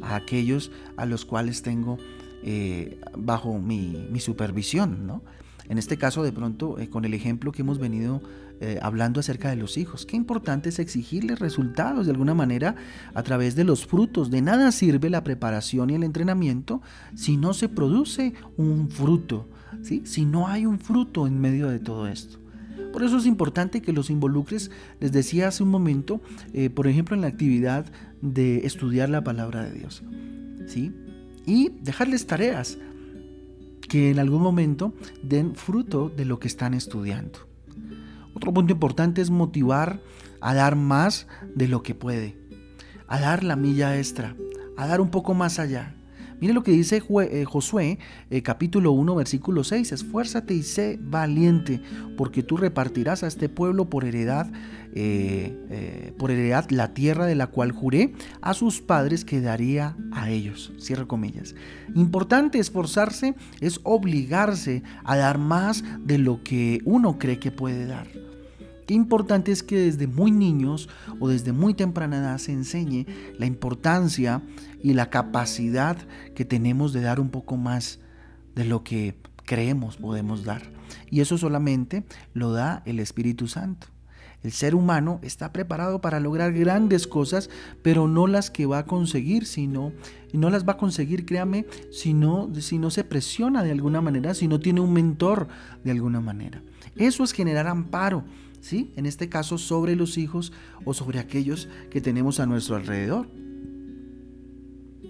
a 0.01 0.15
aquellos 0.15 0.71
a 0.97 1.05
los 1.05 1.25
cuales 1.25 1.61
tengo 1.61 1.97
eh, 2.43 2.99
bajo 3.17 3.59
mi, 3.59 4.19
supervisión, 4.19 5.05
¿no? 5.07 5.23
En 5.67 5.77
este 5.77 5.97
caso, 5.97 6.23
de 6.23 6.31
pronto, 6.31 6.79
eh, 6.79 6.89
con 6.89 7.05
el 7.05 7.13
ejemplo 7.13 7.51
que 7.51 7.61
hemos 7.61 7.79
venido 7.79 8.21
hablando 8.81 9.21
acerca 9.21 9.49
de 9.49 9.55
los 9.55 9.77
hijos. 9.77 10.05
Qué 10.05 10.17
importante 10.17 10.67
es 10.67 10.79
exigirles 10.79 11.39
resultados 11.39 12.05
de 12.05 12.11
alguna 12.11 12.33
manera 12.33 12.75
a 13.13 13.23
través 13.23 13.55
de 13.55 13.63
los 13.63 13.85
frutos. 13.85 14.29
De 14.31 14.41
nada 14.41 14.73
sirve 14.73 15.09
la 15.09 15.23
preparación 15.23 15.89
y 15.89 15.95
el 15.95 16.03
entrenamiento 16.03 16.81
si 17.15 17.37
no 17.37 17.53
se 17.53 17.69
produce 17.69 18.33
un 18.57 18.89
fruto, 18.89 19.47
si 19.81 20.25
no 20.25 20.47
hay 20.47 20.65
un 20.65 20.79
fruto 20.79 21.27
en 21.27 21.39
medio 21.39 21.67
de 21.69 21.79
todo 21.79 22.07
esto. 22.07 22.39
Por 22.91 23.03
eso 23.03 23.17
es 23.17 23.25
importante 23.25 23.81
que 23.81 23.93
los 23.93 24.09
involucres, 24.09 24.71
les 24.99 25.11
decía 25.11 25.49
hace 25.49 25.63
un 25.63 25.69
momento, 25.69 26.21
eh, 26.53 26.69
por 26.69 26.87
ejemplo, 26.87 27.15
en 27.15 27.21
la 27.21 27.27
actividad 27.27 27.85
de 28.21 28.65
estudiar 28.65 29.09
la 29.09 29.23
palabra 29.23 29.63
de 29.63 29.73
Dios. 29.73 30.03
¿sí? 30.65 30.91
Y 31.45 31.69
dejarles 31.81 32.25
tareas 32.25 32.77
que 33.87 34.11
en 34.11 34.19
algún 34.19 34.41
momento 34.41 34.93
den 35.23 35.55
fruto 35.55 36.09
de 36.09 36.25
lo 36.25 36.39
que 36.39 36.47
están 36.47 36.73
estudiando. 36.73 37.39
Otro 38.33 38.53
punto 38.53 38.73
importante 38.73 39.21
es 39.21 39.29
motivar 39.29 40.01
a 40.41 40.53
dar 40.53 40.75
más 40.75 41.27
de 41.55 41.67
lo 41.67 41.83
que 41.83 41.95
puede, 41.95 42.37
a 43.07 43.19
dar 43.19 43.43
la 43.43 43.55
milla 43.55 43.97
extra, 43.97 44.35
a 44.77 44.87
dar 44.87 45.01
un 45.01 45.09
poco 45.09 45.33
más 45.33 45.59
allá. 45.59 45.95
Mire 46.39 46.53
lo 46.53 46.63
que 46.63 46.71
dice 46.71 47.03
eh, 47.21 47.45
Josué, 47.45 47.99
eh, 48.29 48.41
capítulo 48.41 48.91
1, 48.93 49.15
versículo 49.15 49.63
6. 49.63 49.91
Esfuérzate 49.91 50.53
y 50.53 50.63
sé 50.63 50.97
valiente, 51.01 51.81
porque 52.17 52.43
tú 52.43 52.55
repartirás 52.55 53.23
a 53.23 53.27
este 53.27 53.49
pueblo 53.49 53.89
por 53.89 54.05
heredad, 54.05 54.49
eh, 54.93 56.13
por 56.17 56.31
heredad 56.31 56.69
la 56.69 56.93
tierra 56.93 57.25
de 57.25 57.35
la 57.35 57.47
cual 57.47 57.71
juré 57.71 58.13
a 58.41 58.53
sus 58.53 58.81
padres 58.81 59.25
que 59.25 59.41
daría 59.41 59.97
a 60.11 60.29
ellos. 60.29 60.71
Cierra 60.77 61.05
comillas. 61.05 61.55
Importante 61.93 62.59
esforzarse 62.59 63.35
es 63.59 63.81
obligarse 63.83 64.83
a 65.03 65.17
dar 65.17 65.39
más 65.39 65.83
de 66.05 66.17
lo 66.19 66.41
que 66.43 66.79
uno 66.85 67.19
cree 67.19 67.39
que 67.39 67.51
puede 67.51 67.85
dar. 67.85 68.07
Qué 68.89 68.95
importante 68.95 69.51
es 69.51 69.61
que 69.61 69.77
desde 69.77 70.07
muy 70.07 70.31
niños 70.31 70.89
o 71.19 71.29
desde 71.29 71.51
muy 71.51 71.75
temprana 71.75 72.17
edad 72.17 72.39
se 72.39 72.53
enseñe 72.53 73.05
la 73.37 73.45
importancia 73.45 74.41
y 74.81 74.95
la 74.95 75.11
capacidad 75.11 75.95
que 76.33 76.43
tenemos 76.43 76.91
de 76.91 77.01
dar 77.01 77.19
un 77.19 77.29
poco 77.29 77.55
más 77.55 77.99
de 78.55 78.65
lo 78.65 78.83
que 78.83 79.15
creemos 79.45 79.97
podemos 79.97 80.43
dar. 80.43 80.63
Y 81.11 81.21
eso 81.21 81.37
solamente 81.37 82.03
lo 82.33 82.51
da 82.51 82.81
el 82.87 82.99
Espíritu 82.99 83.47
Santo. 83.47 83.85
El 84.41 84.53
ser 84.53 84.73
humano 84.73 85.19
está 85.21 85.53
preparado 85.53 86.01
para 86.01 86.19
lograr 86.19 86.51
grandes 86.53 87.05
cosas, 87.05 87.51
pero 87.83 88.07
no 88.07 88.25
las 88.25 88.49
que 88.49 88.65
va 88.65 88.79
a 88.79 88.85
conseguir, 88.87 89.45
sino 89.45 89.91
no 90.33 90.49
las 90.49 90.67
va 90.67 90.73
a 90.73 90.77
conseguir, 90.77 91.27
créame, 91.27 91.67
si 91.91 92.15
si 92.59 92.79
no 92.79 92.89
se 92.89 93.03
presiona 93.03 93.61
de 93.61 93.71
alguna 93.71 94.01
manera, 94.01 94.33
si 94.33 94.47
no 94.47 94.59
tiene 94.59 94.81
un 94.81 94.93
mentor 94.93 95.47
de 95.83 95.91
alguna 95.91 96.21
manera. 96.21 96.63
Eso 96.95 97.23
es 97.23 97.33
generar 97.33 97.67
amparo 97.67 98.23
¿sí? 98.61 98.91
En 98.95 99.05
este 99.05 99.29
caso 99.29 99.57
sobre 99.57 99.95
los 99.95 100.17
hijos 100.17 100.51
o 100.85 100.93
sobre 100.93 101.19
aquellos 101.19 101.69
que 101.89 102.01
tenemos 102.01 102.39
a 102.39 102.45
nuestro 102.45 102.75
alrededor. 102.75 103.27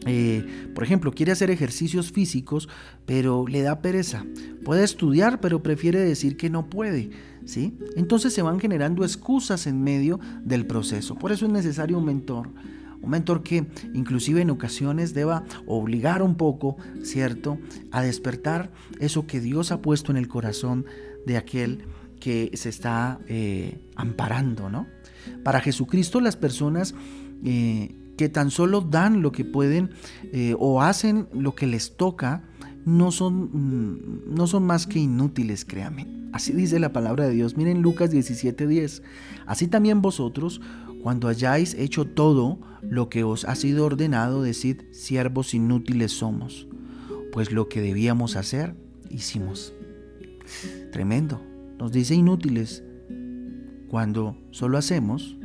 Eh, 0.06 0.70
por 0.74 0.84
ejemplo, 0.84 1.12
quiere 1.12 1.32
hacer 1.32 1.52
ejercicios 1.52 2.12
físicos, 2.12 2.70
pero 3.06 3.46
le 3.48 3.62
da 3.62 3.82
pereza. 3.82 4.26
Puede 4.64 4.84
estudiar, 4.84 5.42
pero 5.42 5.62
prefiere 5.62 6.00
decir 6.00 6.38
que 6.38 6.50
no 6.50 6.70
puede. 6.70 7.10
¿sí? 7.46 7.78
Entonces 7.96 8.34
se 8.34 8.42
van 8.42 8.60
generando 8.60 9.04
excusas 9.04 9.68
en 9.68 9.84
medio 9.84 10.20
del 10.44 10.66
proceso. 10.66 11.16
Por 11.16 11.32
eso 11.32 11.46
es 11.46 11.52
necesario 11.52 11.98
un 11.98 12.06
mentor. 12.06 12.50
Un 13.02 13.12
mentor 13.12 13.44
que 13.44 13.66
inclusive 13.94 14.42
en 14.42 14.50
ocasiones 14.50 15.14
deba 15.14 15.46
obligar 15.66 16.22
un 16.22 16.36
poco, 16.36 16.78
¿cierto?, 17.02 17.58
a 17.92 18.02
despertar 18.02 18.72
eso 19.00 19.26
que 19.26 19.40
Dios 19.40 19.72
ha 19.72 19.82
puesto 19.82 20.12
en 20.12 20.18
el 20.18 20.28
corazón 20.28 20.86
de 21.26 21.38
aquel 21.38 21.86
que 22.20 22.52
se 22.54 22.70
está 22.70 23.20
eh, 23.28 23.80
amparando, 23.96 24.70
¿no? 24.70 24.88
Para 25.44 25.62
Jesucristo 25.62 26.22
las 26.22 26.36
personas 26.36 26.96
eh, 27.44 27.96
que 28.18 28.30
tan 28.30 28.52
solo 28.52 28.82
dan 28.82 29.22
lo 29.22 29.32
que 29.32 29.46
pueden 29.46 29.92
eh, 30.34 30.56
o 30.60 30.82
hacen 30.82 31.28
lo 31.34 31.56
que 31.56 31.68
les 31.68 31.96
toca, 31.96 32.44
no 32.86 33.12
son, 33.12 33.50
mm, 33.52 34.36
no 34.36 34.48
son 34.48 34.64
más 34.66 34.88
que 34.88 35.00
inútiles, 35.00 35.66
créame. 35.66 36.08
Así 36.32 36.54
dice 36.54 36.80
la 36.80 36.94
palabra 36.94 37.26
de 37.28 37.34
Dios. 37.34 37.58
Miren 37.58 37.82
Lucas 37.82 38.12
17:10. 38.12 39.02
Así 39.46 39.68
también 39.68 40.02
vosotros, 40.02 40.62
cuando 41.02 41.28
hayáis 41.28 41.74
hecho 41.74 42.06
todo 42.06 42.60
lo 42.82 43.10
que 43.10 43.24
os 43.24 43.46
ha 43.46 43.56
sido 43.56 43.86
ordenado, 43.86 44.44
decid, 44.44 44.82
siervos 44.92 45.54
inútiles 45.54 46.12
somos, 46.12 46.68
pues 47.32 47.52
lo 47.52 47.68
que 47.68 47.82
debíamos 47.82 48.36
hacer, 48.36 48.76
hicimos. 49.10 49.74
Tremendo 50.92 51.49
nos 51.80 51.94
dice 51.94 52.14
inútiles 52.14 52.84
cuando 53.88 54.38
solo 54.52 54.78
hacemos 54.78 55.38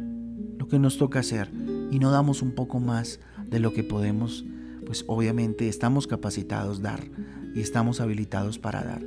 lo 0.58 0.66
que 0.66 0.80
nos 0.80 0.98
toca 0.98 1.20
hacer 1.20 1.50
y 1.90 2.00
no 2.00 2.10
damos 2.10 2.42
un 2.42 2.52
poco 2.52 2.80
más 2.80 3.20
de 3.48 3.60
lo 3.60 3.72
que 3.72 3.84
podemos, 3.84 4.44
pues 4.84 5.04
obviamente 5.06 5.68
estamos 5.68 6.08
capacitados 6.08 6.82
dar 6.82 7.04
y 7.54 7.60
estamos 7.60 8.00
habilitados 8.00 8.58
para 8.58 8.82
dar. 8.82 9.02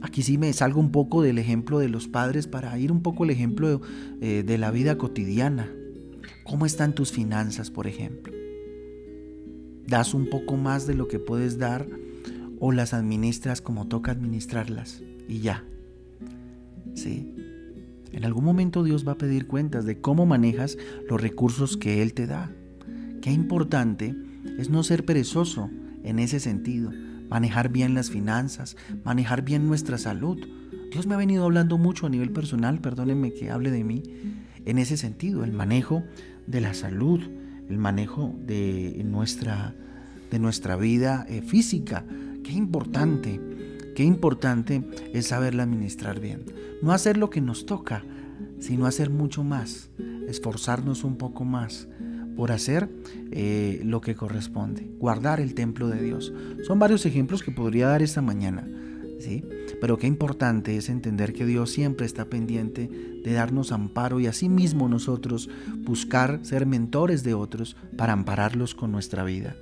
Aquí 0.00 0.22
sí 0.22 0.38
me 0.38 0.52
salgo 0.54 0.80
un 0.80 0.90
poco 0.90 1.22
del 1.22 1.38
ejemplo 1.38 1.78
de 1.78 1.90
los 1.90 2.08
padres 2.08 2.46
para 2.46 2.76
ir 2.78 2.90
un 2.90 3.02
poco 3.02 3.24
al 3.24 3.30
ejemplo 3.30 3.68
de, 3.68 3.80
eh, 4.20 4.42
de 4.42 4.58
la 4.58 4.70
vida 4.70 4.96
cotidiana. 4.96 5.70
¿Cómo 6.44 6.64
están 6.64 6.94
tus 6.94 7.12
finanzas, 7.12 7.70
por 7.70 7.86
ejemplo? 7.86 8.32
¿Das 9.86 10.14
un 10.14 10.30
poco 10.30 10.56
más 10.56 10.86
de 10.86 10.94
lo 10.94 11.08
que 11.08 11.18
puedes 11.18 11.58
dar 11.58 11.86
o 12.58 12.72
las 12.72 12.94
administras 12.94 13.60
como 13.60 13.86
toca 13.86 14.12
administrarlas? 14.12 15.02
Y 15.28 15.40
ya, 15.40 15.64
¿sí? 16.94 17.34
En 18.12 18.24
algún 18.24 18.44
momento 18.44 18.84
Dios 18.84 19.06
va 19.06 19.12
a 19.12 19.18
pedir 19.18 19.46
cuentas 19.46 19.86
de 19.86 20.00
cómo 20.00 20.26
manejas 20.26 20.76
los 21.08 21.20
recursos 21.20 21.76
que 21.76 22.02
Él 22.02 22.12
te 22.12 22.26
da. 22.26 22.50
Qué 23.22 23.30
importante 23.30 24.14
es 24.58 24.68
no 24.68 24.82
ser 24.82 25.04
perezoso 25.04 25.70
en 26.04 26.18
ese 26.18 26.40
sentido, 26.40 26.90
manejar 27.30 27.70
bien 27.70 27.94
las 27.94 28.10
finanzas, 28.10 28.76
manejar 29.04 29.42
bien 29.42 29.66
nuestra 29.66 29.96
salud. 29.96 30.38
Dios 30.90 31.06
me 31.06 31.14
ha 31.14 31.18
venido 31.18 31.44
hablando 31.44 31.78
mucho 31.78 32.06
a 32.06 32.10
nivel 32.10 32.30
personal, 32.30 32.80
perdónenme 32.80 33.32
que 33.32 33.50
hable 33.50 33.70
de 33.70 33.84
mí, 33.84 34.02
en 34.64 34.78
ese 34.78 34.96
sentido, 34.96 35.44
el 35.44 35.52
manejo 35.52 36.02
de 36.46 36.60
la 36.60 36.74
salud, 36.74 37.20
el 37.68 37.78
manejo 37.78 38.34
de 38.46 39.00
nuestra, 39.04 39.74
de 40.30 40.38
nuestra 40.38 40.76
vida 40.76 41.24
eh, 41.28 41.42
física. 41.42 42.04
Qué 42.44 42.52
importante 42.52 43.40
Qué 43.94 44.04
importante 44.04 44.82
es 45.12 45.26
saberla 45.26 45.64
administrar 45.64 46.20
bien. 46.20 46.44
No 46.82 46.92
hacer 46.92 47.16
lo 47.16 47.30
que 47.30 47.40
nos 47.40 47.66
toca, 47.66 48.04
sino 48.58 48.86
hacer 48.86 49.10
mucho 49.10 49.44
más, 49.44 49.90
esforzarnos 50.28 51.04
un 51.04 51.16
poco 51.16 51.44
más 51.44 51.88
por 52.36 52.52
hacer 52.52 52.88
eh, 53.30 53.80
lo 53.84 54.00
que 54.00 54.14
corresponde, 54.14 54.90
guardar 54.98 55.40
el 55.40 55.54
templo 55.54 55.88
de 55.88 56.02
Dios. 56.02 56.32
Son 56.62 56.78
varios 56.78 57.04
ejemplos 57.04 57.42
que 57.42 57.50
podría 57.50 57.88
dar 57.88 58.02
esta 58.02 58.22
mañana, 58.22 58.66
¿sí? 59.18 59.44
Pero 59.80 59.98
qué 59.98 60.06
importante 60.06 60.76
es 60.76 60.88
entender 60.88 61.32
que 61.32 61.44
Dios 61.44 61.70
siempre 61.70 62.06
está 62.06 62.26
pendiente 62.26 62.88
de 63.22 63.32
darnos 63.32 63.72
amparo 63.72 64.20
y 64.20 64.26
asimismo 64.26 64.88
nosotros 64.88 65.50
buscar 65.78 66.40
ser 66.42 66.66
mentores 66.66 67.22
de 67.22 67.34
otros 67.34 67.76
para 67.96 68.12
ampararlos 68.12 68.74
con 68.74 68.92
nuestra 68.92 69.24
vida. 69.24 69.54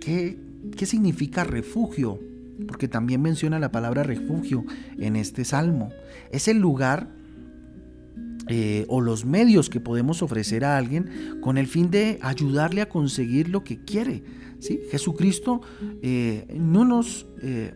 ¿Qué, 0.00 0.38
qué 0.76 0.86
significa 0.86 1.44
refugio? 1.44 2.18
Porque 2.66 2.88
también 2.88 3.22
menciona 3.22 3.58
la 3.58 3.72
palabra 3.72 4.02
refugio 4.02 4.64
en 4.98 5.16
este 5.16 5.44
salmo. 5.44 5.90
Es 6.30 6.48
el 6.48 6.58
lugar 6.58 7.08
eh, 8.48 8.84
o 8.88 9.00
los 9.00 9.24
medios 9.24 9.70
que 9.70 9.80
podemos 9.80 10.22
ofrecer 10.22 10.64
a 10.64 10.76
alguien 10.76 11.38
con 11.40 11.56
el 11.56 11.66
fin 11.66 11.90
de 11.90 12.18
ayudarle 12.20 12.82
a 12.82 12.88
conseguir 12.88 13.48
lo 13.48 13.64
que 13.64 13.84
quiere. 13.84 14.22
¿sí? 14.58 14.80
Jesucristo 14.90 15.62
eh, 16.02 16.46
no 16.54 16.84
nos 16.84 17.26
eh, 17.40 17.72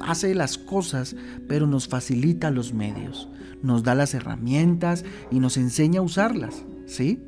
hace 0.00 0.34
las 0.34 0.58
cosas, 0.58 1.14
pero 1.48 1.66
nos 1.66 1.86
facilita 1.86 2.50
los 2.50 2.74
medios, 2.74 3.28
nos 3.62 3.84
da 3.84 3.94
las 3.94 4.14
herramientas 4.14 5.04
y 5.30 5.38
nos 5.38 5.56
enseña 5.56 6.00
a 6.00 6.02
usarlas. 6.02 6.64
¿sí? 6.86 7.20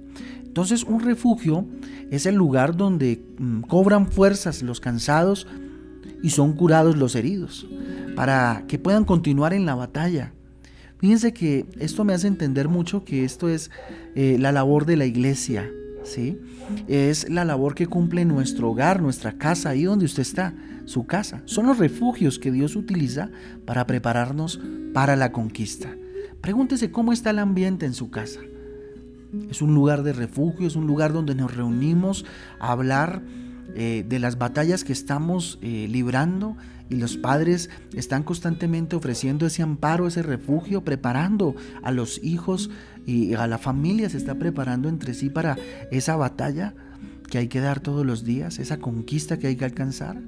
Entonces 0.45 0.83
un 0.83 1.01
refugio 1.01 1.67
es 2.11 2.27
el 2.27 2.35
lugar 2.35 2.77
donde 2.77 3.25
mm, 3.39 3.61
cobran 3.63 4.11
fuerzas 4.11 4.63
los 4.63 4.81
cansados 4.81 5.47
y 6.23 6.31
son 6.31 6.53
curados 6.55 6.97
los 6.97 7.15
heridos, 7.15 7.67
para 8.15 8.65
que 8.69 8.79
puedan 8.79 9.05
continuar 9.05 9.53
en 9.53 9.67
la 9.67 9.75
batalla. 9.75 10.33
Fíjense 10.99 11.33
que 11.33 11.67
esto 11.81 12.05
me 12.05 12.15
hace 12.15 12.29
entender 12.29 12.69
mucho 12.69 13.05
que 13.05 13.25
esto 13.25 13.49
es 13.49 13.71
eh, 14.15 14.37
la 14.39 14.53
labor 14.53 14.87
de 14.87 14.97
la 14.97 15.05
iglesia, 15.05 15.69
¿sí? 16.05 16.39
Es 16.87 17.29
la 17.29 17.45
labor 17.45 17.75
que 17.75 17.89
cumple 17.89 18.25
nuestro 18.25 18.71
hogar, 18.71 19.03
nuestra 19.03 19.33
casa, 19.33 19.71
ahí 19.71 19.83
donde 19.83 20.05
usted 20.05 20.23
está, 20.23 20.55
su 20.85 21.07
casa. 21.07 21.43
Son 21.45 21.67
los 21.67 21.79
refugios 21.79 22.39
que 22.39 22.53
Dios 22.53 22.77
utiliza 22.77 23.31
para 23.65 23.87
prepararnos 23.87 24.61
para 24.93 25.17
la 25.17 25.33
conquista. 25.33 25.97
Pregúntese 26.41 26.91
cómo 26.91 27.13
está 27.13 27.31
el 27.31 27.39
ambiente 27.39 27.87
en 27.87 27.95
su 27.95 28.11
casa. 28.11 28.41
Es 29.51 29.63
un 29.63 29.75
lugar 29.75 30.03
de 30.03 30.13
refugio, 30.13 30.67
es 30.67 30.77
un 30.77 30.87
lugar 30.87 31.13
donde 31.13 31.35
nos 31.35 31.57
reunimos 31.57 32.25
a 32.61 32.73
hablar 32.73 33.23
eh, 33.75 34.05
de 34.07 34.19
las 34.19 34.39
batallas 34.39 34.85
que 34.85 34.93
estamos 34.93 35.59
eh, 35.63 35.87
librando 35.91 36.57
y 36.91 36.97
los 36.97 37.17
padres 37.17 37.71
están 37.95 38.23
constantemente 38.23 38.97
ofreciendo 38.97 39.47
ese 39.47 39.63
amparo, 39.63 40.07
ese 40.07 40.23
refugio, 40.23 40.85
preparando 40.85 41.55
a 41.83 41.91
los 41.91 42.23
hijos 42.23 42.71
y 43.07 43.35
a 43.35 43.47
la 43.47 43.59
familia, 43.59 44.11
se 44.11 44.19
está 44.19 44.35
preparando 44.35 44.89
entre 44.89 45.15
sí 45.15 45.31
para 45.31 45.57
esa 45.91 46.17
batalla 46.17 46.75
que 47.31 47.39
hay 47.39 47.49
que 47.49 47.61
dar 47.61 47.81
todos 47.81 48.05
los 48.05 48.25
días, 48.25 48.59
esa 48.59 48.77
conquista 48.77 49.39
que 49.39 49.47
hay 49.47 49.57
que 49.57 49.65
alcanzar. 49.65 50.21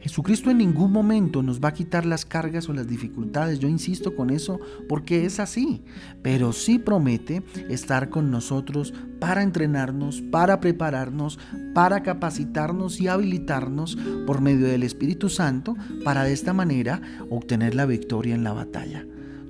Jesucristo 0.00 0.50
en 0.50 0.58
ningún 0.58 0.92
momento 0.92 1.42
nos 1.42 1.60
va 1.60 1.68
a 1.68 1.74
quitar 1.74 2.06
las 2.06 2.24
cargas 2.24 2.68
o 2.68 2.72
las 2.72 2.88
dificultades, 2.88 3.58
yo 3.58 3.68
insisto 3.68 4.14
con 4.14 4.30
eso 4.30 4.58
porque 4.88 5.24
es 5.24 5.40
así, 5.40 5.82
pero 6.22 6.52
sí 6.52 6.78
promete 6.78 7.42
estar 7.68 8.08
con 8.08 8.30
nosotros 8.30 8.92
para 9.20 9.42
entrenarnos, 9.42 10.22
para 10.22 10.60
prepararnos, 10.60 11.38
para 11.74 12.02
capacitarnos 12.02 13.00
y 13.00 13.08
habilitarnos 13.08 13.96
por 14.26 14.40
medio 14.40 14.66
del 14.66 14.82
Espíritu 14.82 15.28
Santo 15.28 15.76
para 16.04 16.24
de 16.24 16.32
esta 16.32 16.52
manera 16.52 17.00
obtener 17.28 17.74
la 17.74 17.86
victoria 17.86 18.34
en 18.34 18.44
la 18.44 18.52
batalla. 18.52 19.06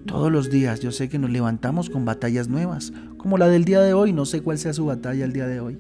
Todos 0.07 0.33
los 0.33 0.51
días 0.51 0.81
yo 0.81 0.93
sé 0.93 1.09
que 1.09 1.19
nos 1.19 1.31
levantamos 1.31 1.91
con 1.91 2.05
batallas 2.05 2.49
nuevas, 2.49 2.93
como 3.17 3.39
la 3.39 3.49
del 3.49 3.65
día 3.65 3.81
de 3.81 3.93
hoy, 3.93 4.13
no 4.13 4.25
sé 4.25 4.41
cuál 4.43 4.59
sea 4.59 4.73
su 4.73 4.87
batalla 4.87 5.25
el 5.25 5.33
día 5.33 5.47
de 5.47 5.61
hoy 5.61 5.79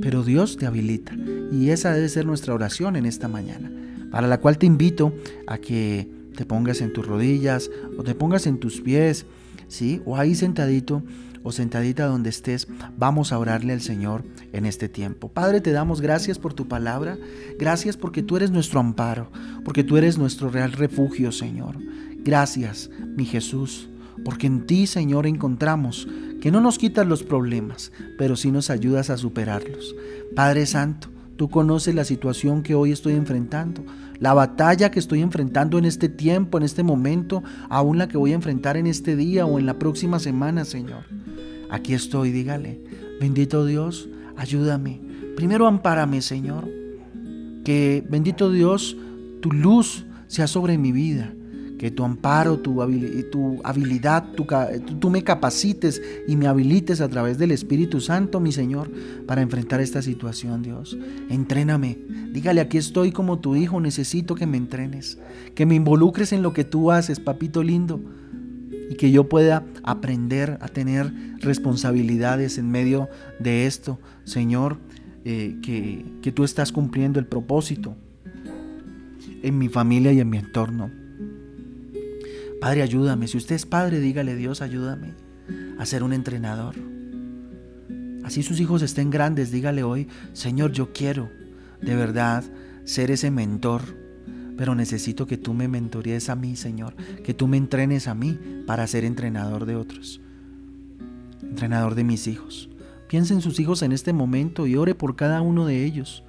pero 0.00 0.22
Dios 0.22 0.56
te 0.56 0.66
habilita. 0.66 1.12
Y 1.52 1.70
esa 1.70 1.92
debe 1.92 2.08
ser 2.08 2.26
nuestra 2.26 2.54
oración 2.54 2.96
en 2.96 3.06
esta 3.06 3.28
mañana, 3.28 3.70
para 4.10 4.26
la 4.26 4.40
cual 4.40 4.58
te 4.58 4.66
invito 4.66 5.12
a 5.46 5.58
que 5.58 6.08
te 6.36 6.44
pongas 6.44 6.80
en 6.80 6.92
tus 6.92 7.06
rodillas 7.06 7.70
o 7.98 8.04
te 8.04 8.14
pongas 8.14 8.46
en 8.46 8.58
tus 8.58 8.80
pies, 8.80 9.26
¿sí? 9.66 10.00
O 10.04 10.16
ahí 10.16 10.34
sentadito 10.34 11.02
o 11.42 11.52
sentadita 11.52 12.06
donde 12.06 12.30
estés, 12.30 12.68
vamos 12.96 13.32
a 13.32 13.38
orarle 13.38 13.72
al 13.72 13.80
Señor 13.80 14.24
en 14.52 14.66
este 14.66 14.88
tiempo. 14.88 15.28
Padre, 15.28 15.60
te 15.60 15.72
damos 15.72 16.00
gracias 16.00 16.38
por 16.38 16.54
tu 16.54 16.68
palabra, 16.68 17.16
gracias 17.58 17.96
porque 17.96 18.22
tú 18.22 18.36
eres 18.36 18.50
nuestro 18.50 18.80
amparo, 18.80 19.30
porque 19.64 19.84
tú 19.84 19.96
eres 19.96 20.18
nuestro 20.18 20.50
real 20.50 20.72
refugio, 20.72 21.32
Señor. 21.32 21.76
Gracias, 22.18 22.90
mi 23.16 23.24
Jesús, 23.24 23.88
porque 24.24 24.46
en 24.46 24.66
ti, 24.66 24.86
Señor, 24.86 25.26
encontramos 25.26 26.08
que 26.40 26.50
no 26.50 26.60
nos 26.60 26.78
quitas 26.78 27.06
los 27.06 27.22
problemas, 27.22 27.92
pero 28.16 28.36
sí 28.36 28.50
nos 28.50 28.70
ayudas 28.70 29.10
a 29.10 29.16
superarlos. 29.16 29.94
Padre 30.34 30.66
Santo, 30.66 31.08
tú 31.36 31.48
conoces 31.48 31.94
la 31.94 32.04
situación 32.04 32.62
que 32.62 32.74
hoy 32.74 32.92
estoy 32.92 33.14
enfrentando, 33.14 33.84
la 34.20 34.34
batalla 34.34 34.90
que 34.90 34.98
estoy 34.98 35.22
enfrentando 35.22 35.78
en 35.78 35.84
este 35.84 36.08
tiempo, 36.08 36.58
en 36.58 36.64
este 36.64 36.82
momento, 36.82 37.42
aún 37.68 37.98
la 37.98 38.08
que 38.08 38.18
voy 38.18 38.32
a 38.32 38.36
enfrentar 38.36 38.76
en 38.76 38.86
este 38.86 39.16
día 39.16 39.46
o 39.46 39.58
en 39.58 39.66
la 39.66 39.78
próxima 39.78 40.18
semana, 40.18 40.64
Señor. 40.64 41.04
Aquí 41.70 41.94
estoy, 41.94 42.30
dígale, 42.30 42.80
bendito 43.20 43.64
Dios, 43.66 44.08
ayúdame. 44.36 45.00
Primero 45.36 45.66
ampárame, 45.66 46.22
Señor. 46.22 46.68
Que 47.64 48.04
bendito 48.08 48.50
Dios, 48.50 48.96
tu 49.40 49.52
luz 49.52 50.06
sea 50.26 50.46
sobre 50.46 50.78
mi 50.78 50.90
vida 50.90 51.32
que 51.78 51.92
tu 51.92 52.04
amparo, 52.04 52.58
tu, 52.58 52.76
tu 53.30 53.60
habilidad, 53.62 54.26
tú 54.32 55.10
me 55.10 55.22
capacites 55.22 56.02
y 56.26 56.34
me 56.34 56.48
habilites 56.48 57.00
a 57.00 57.08
través 57.08 57.38
del 57.38 57.52
Espíritu 57.52 58.00
Santo, 58.00 58.40
mi 58.40 58.50
Señor, 58.50 58.90
para 59.26 59.42
enfrentar 59.42 59.80
esta 59.80 60.02
situación, 60.02 60.62
Dios. 60.62 60.98
Entréname. 61.30 61.96
Dígale, 62.32 62.60
aquí 62.60 62.78
estoy 62.78 63.12
como 63.12 63.38
tu 63.38 63.54
hijo, 63.54 63.80
necesito 63.80 64.34
que 64.34 64.46
me 64.46 64.56
entrenes, 64.56 65.18
que 65.54 65.66
me 65.66 65.76
involucres 65.76 66.32
en 66.32 66.42
lo 66.42 66.52
que 66.52 66.64
tú 66.64 66.90
haces, 66.90 67.20
papito 67.20 67.62
lindo, 67.62 68.00
y 68.90 68.96
que 68.96 69.12
yo 69.12 69.28
pueda 69.28 69.64
aprender 69.84 70.58
a 70.60 70.68
tener 70.68 71.12
responsabilidades 71.38 72.58
en 72.58 72.70
medio 72.70 73.08
de 73.38 73.66
esto, 73.66 74.00
Señor, 74.24 74.78
eh, 75.24 75.56
que, 75.62 76.04
que 76.22 76.32
tú 76.32 76.42
estás 76.42 76.72
cumpliendo 76.72 77.20
el 77.20 77.26
propósito 77.26 77.94
en 79.42 79.58
mi 79.58 79.68
familia 79.68 80.12
y 80.12 80.20
en 80.20 80.30
mi 80.30 80.38
entorno. 80.38 80.90
Padre, 82.60 82.82
ayúdame. 82.82 83.28
Si 83.28 83.36
usted 83.36 83.54
es 83.54 83.66
padre, 83.66 84.00
dígale 84.00 84.34
Dios, 84.34 84.62
ayúdame 84.62 85.14
a 85.78 85.86
ser 85.86 86.02
un 86.02 86.12
entrenador. 86.12 86.74
Así 88.24 88.42
sus 88.42 88.60
hijos 88.60 88.82
estén 88.82 89.10
grandes, 89.10 89.50
dígale 89.50 89.82
hoy, 89.82 90.08
Señor, 90.32 90.72
yo 90.72 90.92
quiero 90.92 91.30
de 91.80 91.94
verdad 91.94 92.44
ser 92.84 93.10
ese 93.10 93.30
mentor, 93.30 93.82
pero 94.56 94.74
necesito 94.74 95.26
que 95.26 95.38
tú 95.38 95.54
me 95.54 95.68
mentorees 95.68 96.28
a 96.28 96.34
mí, 96.34 96.56
Señor, 96.56 96.94
que 97.22 97.32
tú 97.32 97.46
me 97.46 97.56
entrenes 97.56 98.08
a 98.08 98.14
mí 98.14 98.38
para 98.66 98.86
ser 98.86 99.04
entrenador 99.04 99.64
de 99.64 99.76
otros, 99.76 100.20
entrenador 101.42 101.94
de 101.94 102.04
mis 102.04 102.26
hijos. 102.26 102.68
Piense 103.08 103.32
en 103.32 103.40
sus 103.40 103.58
hijos 103.60 103.82
en 103.82 103.92
este 103.92 104.12
momento 104.12 104.66
y 104.66 104.76
ore 104.76 104.94
por 104.94 105.16
cada 105.16 105.40
uno 105.40 105.64
de 105.64 105.84
ellos. 105.84 106.24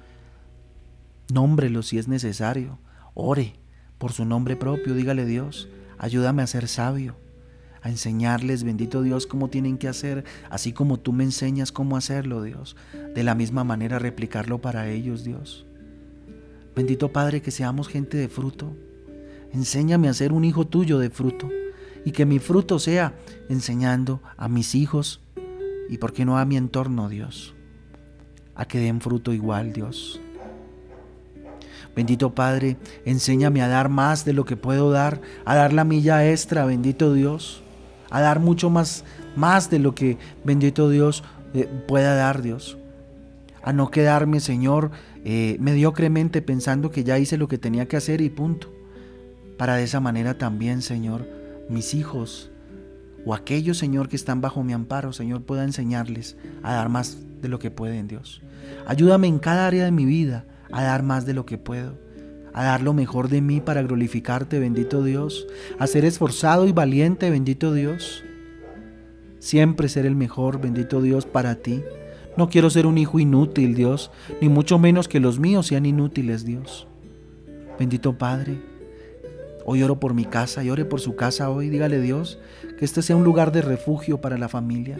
Nómbrelos 1.30 1.88
si 1.88 1.98
es 1.98 2.08
necesario. 2.08 2.78
Ore 3.12 3.54
por 3.98 4.12
su 4.12 4.24
nombre 4.24 4.56
propio, 4.56 4.94
dígale 4.94 5.26
Dios, 5.26 5.68
Ayúdame 6.00 6.40
a 6.40 6.46
ser 6.46 6.66
sabio, 6.66 7.14
a 7.82 7.90
enseñarles, 7.90 8.64
bendito 8.64 9.02
Dios, 9.02 9.26
cómo 9.26 9.50
tienen 9.50 9.76
que 9.76 9.86
hacer, 9.86 10.24
así 10.48 10.72
como 10.72 10.98
tú 10.98 11.12
me 11.12 11.24
enseñas 11.24 11.72
cómo 11.72 11.94
hacerlo, 11.94 12.42
Dios. 12.42 12.74
De 13.14 13.22
la 13.22 13.34
misma 13.34 13.64
manera 13.64 13.98
replicarlo 13.98 14.62
para 14.62 14.88
ellos, 14.88 15.24
Dios. 15.24 15.66
Bendito 16.74 17.12
Padre, 17.12 17.42
que 17.42 17.50
seamos 17.50 17.88
gente 17.88 18.16
de 18.16 18.30
fruto. 18.30 18.74
Enséñame 19.52 20.08
a 20.08 20.14
ser 20.14 20.32
un 20.32 20.46
hijo 20.46 20.66
tuyo 20.66 20.98
de 20.98 21.10
fruto. 21.10 21.50
Y 22.06 22.12
que 22.12 22.24
mi 22.24 22.38
fruto 22.38 22.78
sea 22.78 23.14
enseñando 23.50 24.22
a 24.38 24.48
mis 24.48 24.74
hijos 24.74 25.20
y, 25.90 25.98
por 25.98 26.14
qué 26.14 26.24
no, 26.24 26.38
a 26.38 26.46
mi 26.46 26.56
entorno, 26.56 27.10
Dios. 27.10 27.54
A 28.54 28.64
que 28.64 28.78
den 28.78 29.02
fruto 29.02 29.34
igual, 29.34 29.74
Dios. 29.74 30.18
Bendito 31.94 32.34
Padre, 32.34 32.76
enséñame 33.04 33.62
a 33.62 33.68
dar 33.68 33.88
más 33.88 34.24
de 34.24 34.32
lo 34.32 34.44
que 34.44 34.56
puedo 34.56 34.90
dar, 34.90 35.20
a 35.44 35.54
dar 35.54 35.72
la 35.72 35.84
milla 35.84 36.28
extra, 36.30 36.64
bendito 36.64 37.12
Dios, 37.12 37.62
a 38.10 38.20
dar 38.20 38.40
mucho 38.40 38.70
más, 38.70 39.04
más 39.36 39.70
de 39.70 39.80
lo 39.80 39.94
que, 39.94 40.16
bendito 40.44 40.88
Dios, 40.88 41.24
eh, 41.54 41.68
pueda 41.88 42.14
dar 42.14 42.42
Dios. 42.42 42.78
A 43.62 43.72
no 43.72 43.90
quedarme, 43.90 44.40
Señor, 44.40 44.92
eh, 45.24 45.56
mediocremente 45.60 46.42
pensando 46.42 46.90
que 46.90 47.04
ya 47.04 47.18
hice 47.18 47.36
lo 47.36 47.48
que 47.48 47.58
tenía 47.58 47.88
que 47.88 47.96
hacer 47.96 48.20
y 48.20 48.30
punto. 48.30 48.72
Para 49.58 49.76
de 49.76 49.82
esa 49.82 50.00
manera 50.00 50.38
también, 50.38 50.80
Señor, 50.80 51.28
mis 51.68 51.92
hijos 51.92 52.50
o 53.26 53.34
aquellos, 53.34 53.76
Señor, 53.76 54.08
que 54.08 54.16
están 54.16 54.40
bajo 54.40 54.62
mi 54.62 54.72
amparo, 54.72 55.12
Señor, 55.12 55.42
pueda 55.42 55.64
enseñarles 55.64 56.36
a 56.62 56.72
dar 56.72 56.88
más 56.88 57.18
de 57.42 57.48
lo 57.48 57.58
que 57.58 57.70
pueden, 57.70 58.08
Dios. 58.08 58.40
Ayúdame 58.86 59.26
en 59.26 59.38
cada 59.38 59.66
área 59.66 59.84
de 59.84 59.90
mi 59.90 60.06
vida 60.06 60.46
a 60.72 60.82
dar 60.82 61.02
más 61.02 61.26
de 61.26 61.34
lo 61.34 61.46
que 61.46 61.58
puedo, 61.58 61.98
a 62.52 62.64
dar 62.64 62.82
lo 62.82 62.92
mejor 62.92 63.28
de 63.28 63.40
mí 63.40 63.60
para 63.60 63.82
glorificarte, 63.82 64.58
bendito 64.58 65.02
Dios, 65.02 65.46
a 65.78 65.86
ser 65.86 66.04
esforzado 66.04 66.66
y 66.66 66.72
valiente, 66.72 67.30
bendito 67.30 67.72
Dios. 67.72 68.24
Siempre 69.38 69.88
ser 69.88 70.06
el 70.06 70.16
mejor, 70.16 70.60
bendito 70.60 71.00
Dios, 71.00 71.26
para 71.26 71.56
ti. 71.56 71.82
No 72.36 72.48
quiero 72.48 72.70
ser 72.70 72.86
un 72.86 72.98
hijo 72.98 73.18
inútil, 73.18 73.74
Dios, 73.74 74.10
ni 74.40 74.48
mucho 74.48 74.78
menos 74.78 75.08
que 75.08 75.20
los 75.20 75.38
míos 75.38 75.66
sean 75.66 75.86
inútiles, 75.86 76.44
Dios. 76.44 76.86
Bendito 77.78 78.18
Padre, 78.18 78.60
hoy 79.64 79.82
oro 79.82 79.98
por 79.98 80.14
mi 80.14 80.26
casa 80.26 80.62
y 80.62 80.70
ore 80.70 80.84
por 80.84 81.00
su 81.00 81.16
casa 81.16 81.50
hoy. 81.50 81.70
Dígale 81.70 82.00
Dios 82.00 82.38
que 82.78 82.84
este 82.84 83.02
sea 83.02 83.16
un 83.16 83.24
lugar 83.24 83.52
de 83.52 83.62
refugio 83.62 84.20
para 84.20 84.36
la 84.36 84.48
familia 84.48 84.98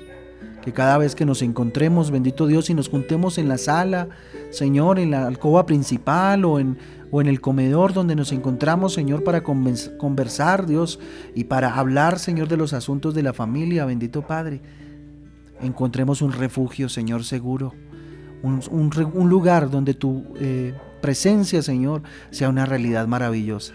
que 0.62 0.72
cada 0.72 0.98
vez 0.98 1.14
que 1.14 1.24
nos 1.24 1.42
encontremos, 1.42 2.10
bendito 2.10 2.46
Dios, 2.46 2.70
y 2.70 2.74
nos 2.74 2.88
juntemos 2.88 3.38
en 3.38 3.48
la 3.48 3.58
sala, 3.58 4.08
Señor, 4.50 4.98
en 4.98 5.10
la 5.10 5.26
alcoba 5.26 5.66
principal 5.66 6.44
o 6.44 6.58
en, 6.58 6.78
o 7.10 7.20
en 7.20 7.26
el 7.26 7.40
comedor 7.40 7.92
donde 7.92 8.14
nos 8.14 8.32
encontramos, 8.32 8.92
Señor, 8.92 9.24
para 9.24 9.42
conversar, 9.42 10.66
Dios, 10.66 11.00
y 11.34 11.44
para 11.44 11.76
hablar, 11.76 12.18
Señor, 12.18 12.48
de 12.48 12.56
los 12.56 12.72
asuntos 12.72 13.14
de 13.14 13.22
la 13.22 13.32
familia, 13.32 13.84
bendito 13.84 14.22
Padre, 14.22 14.60
encontremos 15.60 16.22
un 16.22 16.32
refugio, 16.32 16.88
Señor, 16.88 17.24
seguro, 17.24 17.74
un, 18.42 19.28
lugar 19.28 19.70
donde 19.70 19.94
tu 19.94 20.24
eh, 20.38 20.74
presencia, 21.00 21.62
Señor, 21.62 22.02
sea 22.30 22.48
una 22.48 22.66
realidad 22.66 23.06
maravillosa 23.06 23.74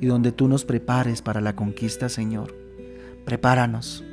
y 0.00 0.06
donde 0.06 0.32
tú 0.32 0.48
nos 0.48 0.64
prepares 0.64 1.22
para 1.22 1.40
la 1.40 1.56
conquista, 1.56 2.08
Señor. 2.08 2.54
Prepáranos 3.24 4.04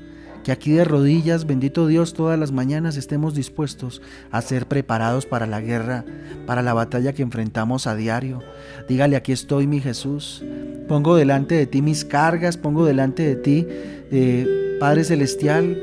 que 0.45 0.51
aquí 0.51 0.73
de 0.73 0.85
rodillas, 0.85 1.47
bendito 1.47 1.87
Dios, 1.87 2.13
todas 2.13 2.37
las 2.37 2.51
mañanas 2.51 2.97
estemos 2.97 3.33
dispuestos 3.33 4.03
a 4.29 4.43
ser 4.43 4.67
preparados 4.67 5.25
para 5.25 5.47
la 5.47 5.59
guerra, 5.59 6.05
para 6.45 6.61
la 6.61 6.75
batalla 6.75 7.13
que 7.13 7.23
enfrentamos 7.23 7.87
a 7.87 7.95
diario. 7.95 8.43
Dígale, 8.87 9.15
aquí 9.15 9.31
estoy 9.31 9.65
mi 9.65 9.81
Jesús. 9.81 10.45
Pongo 10.87 11.15
delante 11.15 11.55
de 11.55 11.65
ti 11.65 11.81
mis 11.81 12.05
cargas, 12.05 12.57
pongo 12.57 12.85
delante 12.85 13.23
de 13.23 13.35
ti, 13.37 13.65
eh, 14.11 14.77
Padre 14.79 15.03
Celestial, 15.03 15.79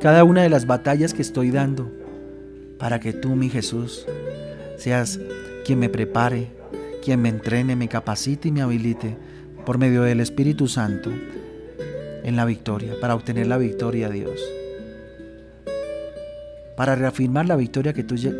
cada 0.00 0.22
una 0.22 0.44
de 0.44 0.48
las 0.48 0.68
batallas 0.68 1.12
que 1.12 1.22
estoy 1.22 1.50
dando, 1.50 1.90
para 2.78 3.00
que 3.00 3.12
tú, 3.12 3.30
mi 3.30 3.48
Jesús, 3.50 4.06
seas 4.76 5.18
quien 5.66 5.80
me 5.80 5.88
prepare, 5.88 6.46
quien 7.04 7.20
me 7.20 7.28
entrene, 7.28 7.74
me 7.74 7.88
capacite 7.88 8.46
y 8.46 8.52
me 8.52 8.62
habilite 8.62 9.16
por 9.66 9.78
medio 9.78 10.02
del 10.02 10.20
Espíritu 10.20 10.68
Santo 10.68 11.10
en 12.24 12.36
la 12.36 12.44
victoria, 12.44 12.94
para 13.00 13.14
obtener 13.14 13.46
la 13.46 13.58
victoria, 13.58 14.08
Dios. 14.08 14.40
para 16.80 16.94
reafirmar 16.94 17.44
la 17.44 17.56
victoria 17.56 17.92
que 17.92 18.04
tú 18.04 18.16
ya, 18.16 18.32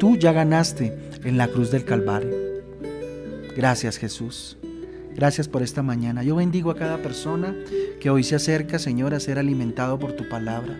tú 0.00 0.16
ya 0.16 0.32
ganaste 0.32 0.98
en 1.22 1.38
la 1.38 1.46
cruz 1.46 1.70
del 1.70 1.84
Calvario. 1.84 2.34
Gracias 3.56 3.98
Jesús. 3.98 4.58
Gracias 5.14 5.46
por 5.46 5.62
esta 5.62 5.80
mañana. 5.80 6.24
Yo 6.24 6.34
bendigo 6.34 6.72
a 6.72 6.76
cada 6.76 6.98
persona 6.98 7.54
que 8.00 8.10
hoy 8.10 8.24
se 8.24 8.34
acerca, 8.34 8.80
Señor, 8.80 9.14
a 9.14 9.20
ser 9.20 9.38
alimentado 9.38 9.96
por 10.00 10.14
tu 10.14 10.28
palabra. 10.28 10.76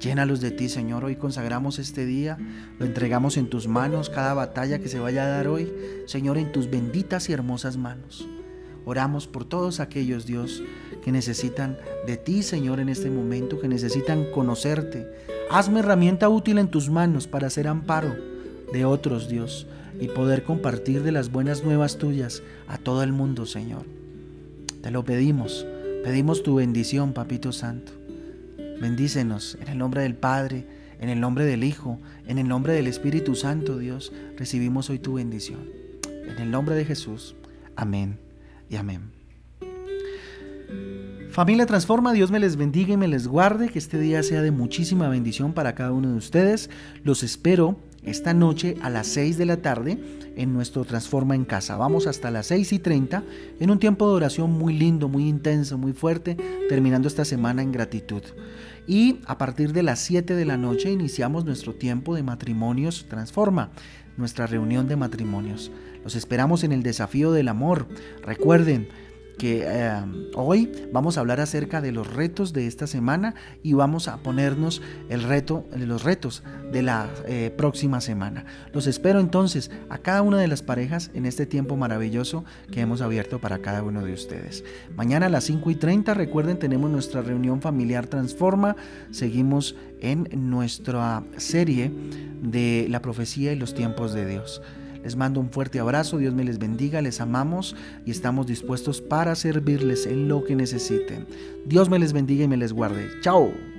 Llénalos 0.00 0.40
de 0.40 0.50
ti, 0.50 0.68
Señor. 0.68 1.04
Hoy 1.04 1.14
consagramos 1.14 1.78
este 1.78 2.04
día, 2.04 2.36
lo 2.80 2.84
entregamos 2.84 3.36
en 3.36 3.48
tus 3.48 3.68
manos, 3.68 4.10
cada 4.10 4.34
batalla 4.34 4.80
que 4.80 4.88
se 4.88 4.98
vaya 4.98 5.24
a 5.24 5.28
dar 5.28 5.46
hoy, 5.46 5.72
Señor, 6.06 6.36
en 6.38 6.50
tus 6.50 6.68
benditas 6.68 7.28
y 7.28 7.32
hermosas 7.32 7.76
manos. 7.76 8.28
Oramos 8.84 9.26
por 9.26 9.44
todos 9.44 9.80
aquellos, 9.80 10.26
Dios, 10.26 10.62
que 11.02 11.12
necesitan 11.12 11.78
de 12.06 12.16
ti, 12.16 12.42
Señor, 12.42 12.80
en 12.80 12.88
este 12.88 13.10
momento, 13.10 13.60
que 13.60 13.68
necesitan 13.68 14.26
conocerte. 14.30 15.06
Hazme 15.50 15.80
herramienta 15.80 16.28
útil 16.28 16.58
en 16.58 16.68
tus 16.68 16.90
manos 16.90 17.26
para 17.26 17.50
ser 17.50 17.68
amparo 17.68 18.14
de 18.72 18.84
otros, 18.84 19.28
Dios, 19.28 19.66
y 20.00 20.08
poder 20.08 20.42
compartir 20.42 21.02
de 21.02 21.12
las 21.12 21.30
buenas 21.30 21.64
nuevas 21.64 21.96
tuyas 21.96 22.42
a 22.66 22.76
todo 22.76 23.02
el 23.02 23.12
mundo, 23.12 23.46
Señor. 23.46 23.84
Te 24.82 24.90
lo 24.90 25.04
pedimos, 25.04 25.66
pedimos 26.02 26.42
tu 26.42 26.56
bendición, 26.56 27.12
Papito 27.12 27.52
Santo. 27.52 27.92
Bendícenos 28.80 29.56
en 29.60 29.68
el 29.68 29.78
nombre 29.78 30.02
del 30.02 30.14
Padre, 30.14 30.66
en 31.00 31.08
el 31.08 31.20
nombre 31.20 31.46
del 31.46 31.64
Hijo, 31.64 32.00
en 32.26 32.38
el 32.38 32.48
nombre 32.48 32.74
del 32.74 32.86
Espíritu 32.86 33.34
Santo, 33.34 33.78
Dios. 33.78 34.12
Recibimos 34.36 34.90
hoy 34.90 34.98
tu 34.98 35.14
bendición. 35.14 35.60
En 36.26 36.38
el 36.38 36.50
nombre 36.50 36.74
de 36.74 36.84
Jesús. 36.84 37.34
Amén 37.76 38.23
amén. 38.76 39.12
Familia 41.34 41.66
Transforma, 41.66 42.12
Dios 42.12 42.30
me 42.30 42.38
les 42.38 42.54
bendiga 42.54 42.94
y 42.94 42.96
me 42.96 43.08
les 43.08 43.26
guarde, 43.26 43.68
que 43.68 43.80
este 43.80 43.98
día 43.98 44.22
sea 44.22 44.40
de 44.40 44.52
muchísima 44.52 45.08
bendición 45.08 45.52
para 45.52 45.74
cada 45.74 45.90
uno 45.90 46.10
de 46.10 46.14
ustedes. 46.14 46.70
Los 47.02 47.24
espero 47.24 47.76
esta 48.04 48.34
noche 48.34 48.76
a 48.82 48.90
las 48.90 49.08
6 49.08 49.36
de 49.36 49.46
la 49.46 49.56
tarde 49.56 49.98
en 50.36 50.52
nuestro 50.52 50.84
Transforma 50.84 51.34
en 51.34 51.44
Casa. 51.44 51.76
Vamos 51.76 52.06
hasta 52.06 52.30
las 52.30 52.46
6 52.46 52.74
y 52.74 52.78
30 52.78 53.24
en 53.58 53.70
un 53.70 53.80
tiempo 53.80 54.08
de 54.08 54.14
oración 54.14 54.52
muy 54.52 54.74
lindo, 54.74 55.08
muy 55.08 55.28
intenso, 55.28 55.76
muy 55.76 55.92
fuerte, 55.92 56.36
terminando 56.68 57.08
esta 57.08 57.24
semana 57.24 57.62
en 57.62 57.72
gratitud. 57.72 58.22
Y 58.86 59.20
a 59.26 59.38
partir 59.38 59.72
de 59.72 59.82
las 59.82 60.00
7 60.00 60.34
de 60.34 60.44
la 60.44 60.56
noche 60.56 60.90
iniciamos 60.90 61.44
nuestro 61.44 61.74
tiempo 61.74 62.14
de 62.14 62.22
matrimonios 62.22 63.06
Transforma, 63.08 63.70
nuestra 64.16 64.46
reunión 64.46 64.88
de 64.88 64.96
matrimonios. 64.96 65.70
Los 66.02 66.16
esperamos 66.16 66.64
en 66.64 66.72
el 66.72 66.82
desafío 66.82 67.32
del 67.32 67.48
amor. 67.48 67.88
Recuerden, 68.22 68.88
que 69.38 69.66
em, 69.66 70.26
hoy 70.34 70.70
vamos 70.92 71.16
a 71.16 71.20
hablar 71.20 71.40
acerca 71.40 71.80
de 71.80 71.92
los 71.92 72.12
retos 72.12 72.52
de 72.52 72.66
esta 72.66 72.86
semana 72.86 73.34
y 73.62 73.72
vamos 73.72 74.08
a 74.08 74.18
ponernos 74.18 74.82
el 75.08 75.22
reto, 75.22 75.64
los 75.76 76.04
retos 76.04 76.42
de 76.72 76.82
la 76.82 77.08
eh, 77.26 77.52
próxima 77.56 78.00
semana. 78.00 78.44
Los 78.72 78.86
espero 78.86 79.20
entonces 79.20 79.70
a 79.88 79.98
cada 79.98 80.22
una 80.22 80.38
de 80.38 80.48
las 80.48 80.62
parejas 80.62 81.10
en 81.14 81.26
este 81.26 81.46
tiempo 81.46 81.76
maravilloso 81.76 82.44
que 82.70 82.80
hemos 82.80 83.00
abierto 83.00 83.40
para 83.40 83.58
cada 83.58 83.82
uno 83.82 84.04
de 84.04 84.12
ustedes. 84.12 84.64
Mañana 84.96 85.26
a 85.26 85.30
las 85.30 85.44
5 85.44 85.70
y 85.70 85.74
30, 85.74 86.14
recuerden, 86.14 86.58
tenemos 86.58 86.90
nuestra 86.90 87.22
reunión 87.22 87.60
familiar 87.60 88.06
Transforma. 88.06 88.76
Seguimos 89.10 89.76
en 90.00 90.28
nuestra 90.50 91.24
serie 91.36 91.90
de 92.42 92.86
la 92.90 93.00
profecía 93.00 93.52
y 93.52 93.56
los 93.56 93.74
tiempos 93.74 94.12
de 94.12 94.26
Dios. 94.26 94.60
Les 95.04 95.16
mando 95.16 95.38
un 95.38 95.50
fuerte 95.50 95.78
abrazo, 95.78 96.16
Dios 96.16 96.34
me 96.34 96.44
les 96.44 96.58
bendiga, 96.58 97.02
les 97.02 97.20
amamos 97.20 97.76
y 98.06 98.10
estamos 98.10 98.46
dispuestos 98.46 99.02
para 99.02 99.34
servirles 99.34 100.06
en 100.06 100.28
lo 100.28 100.42
que 100.44 100.56
necesiten. 100.56 101.26
Dios 101.66 101.90
me 101.90 101.98
les 101.98 102.12
bendiga 102.12 102.44
y 102.44 102.48
me 102.48 102.56
les 102.56 102.72
guarde. 102.72 103.08
Chao. 103.20 103.73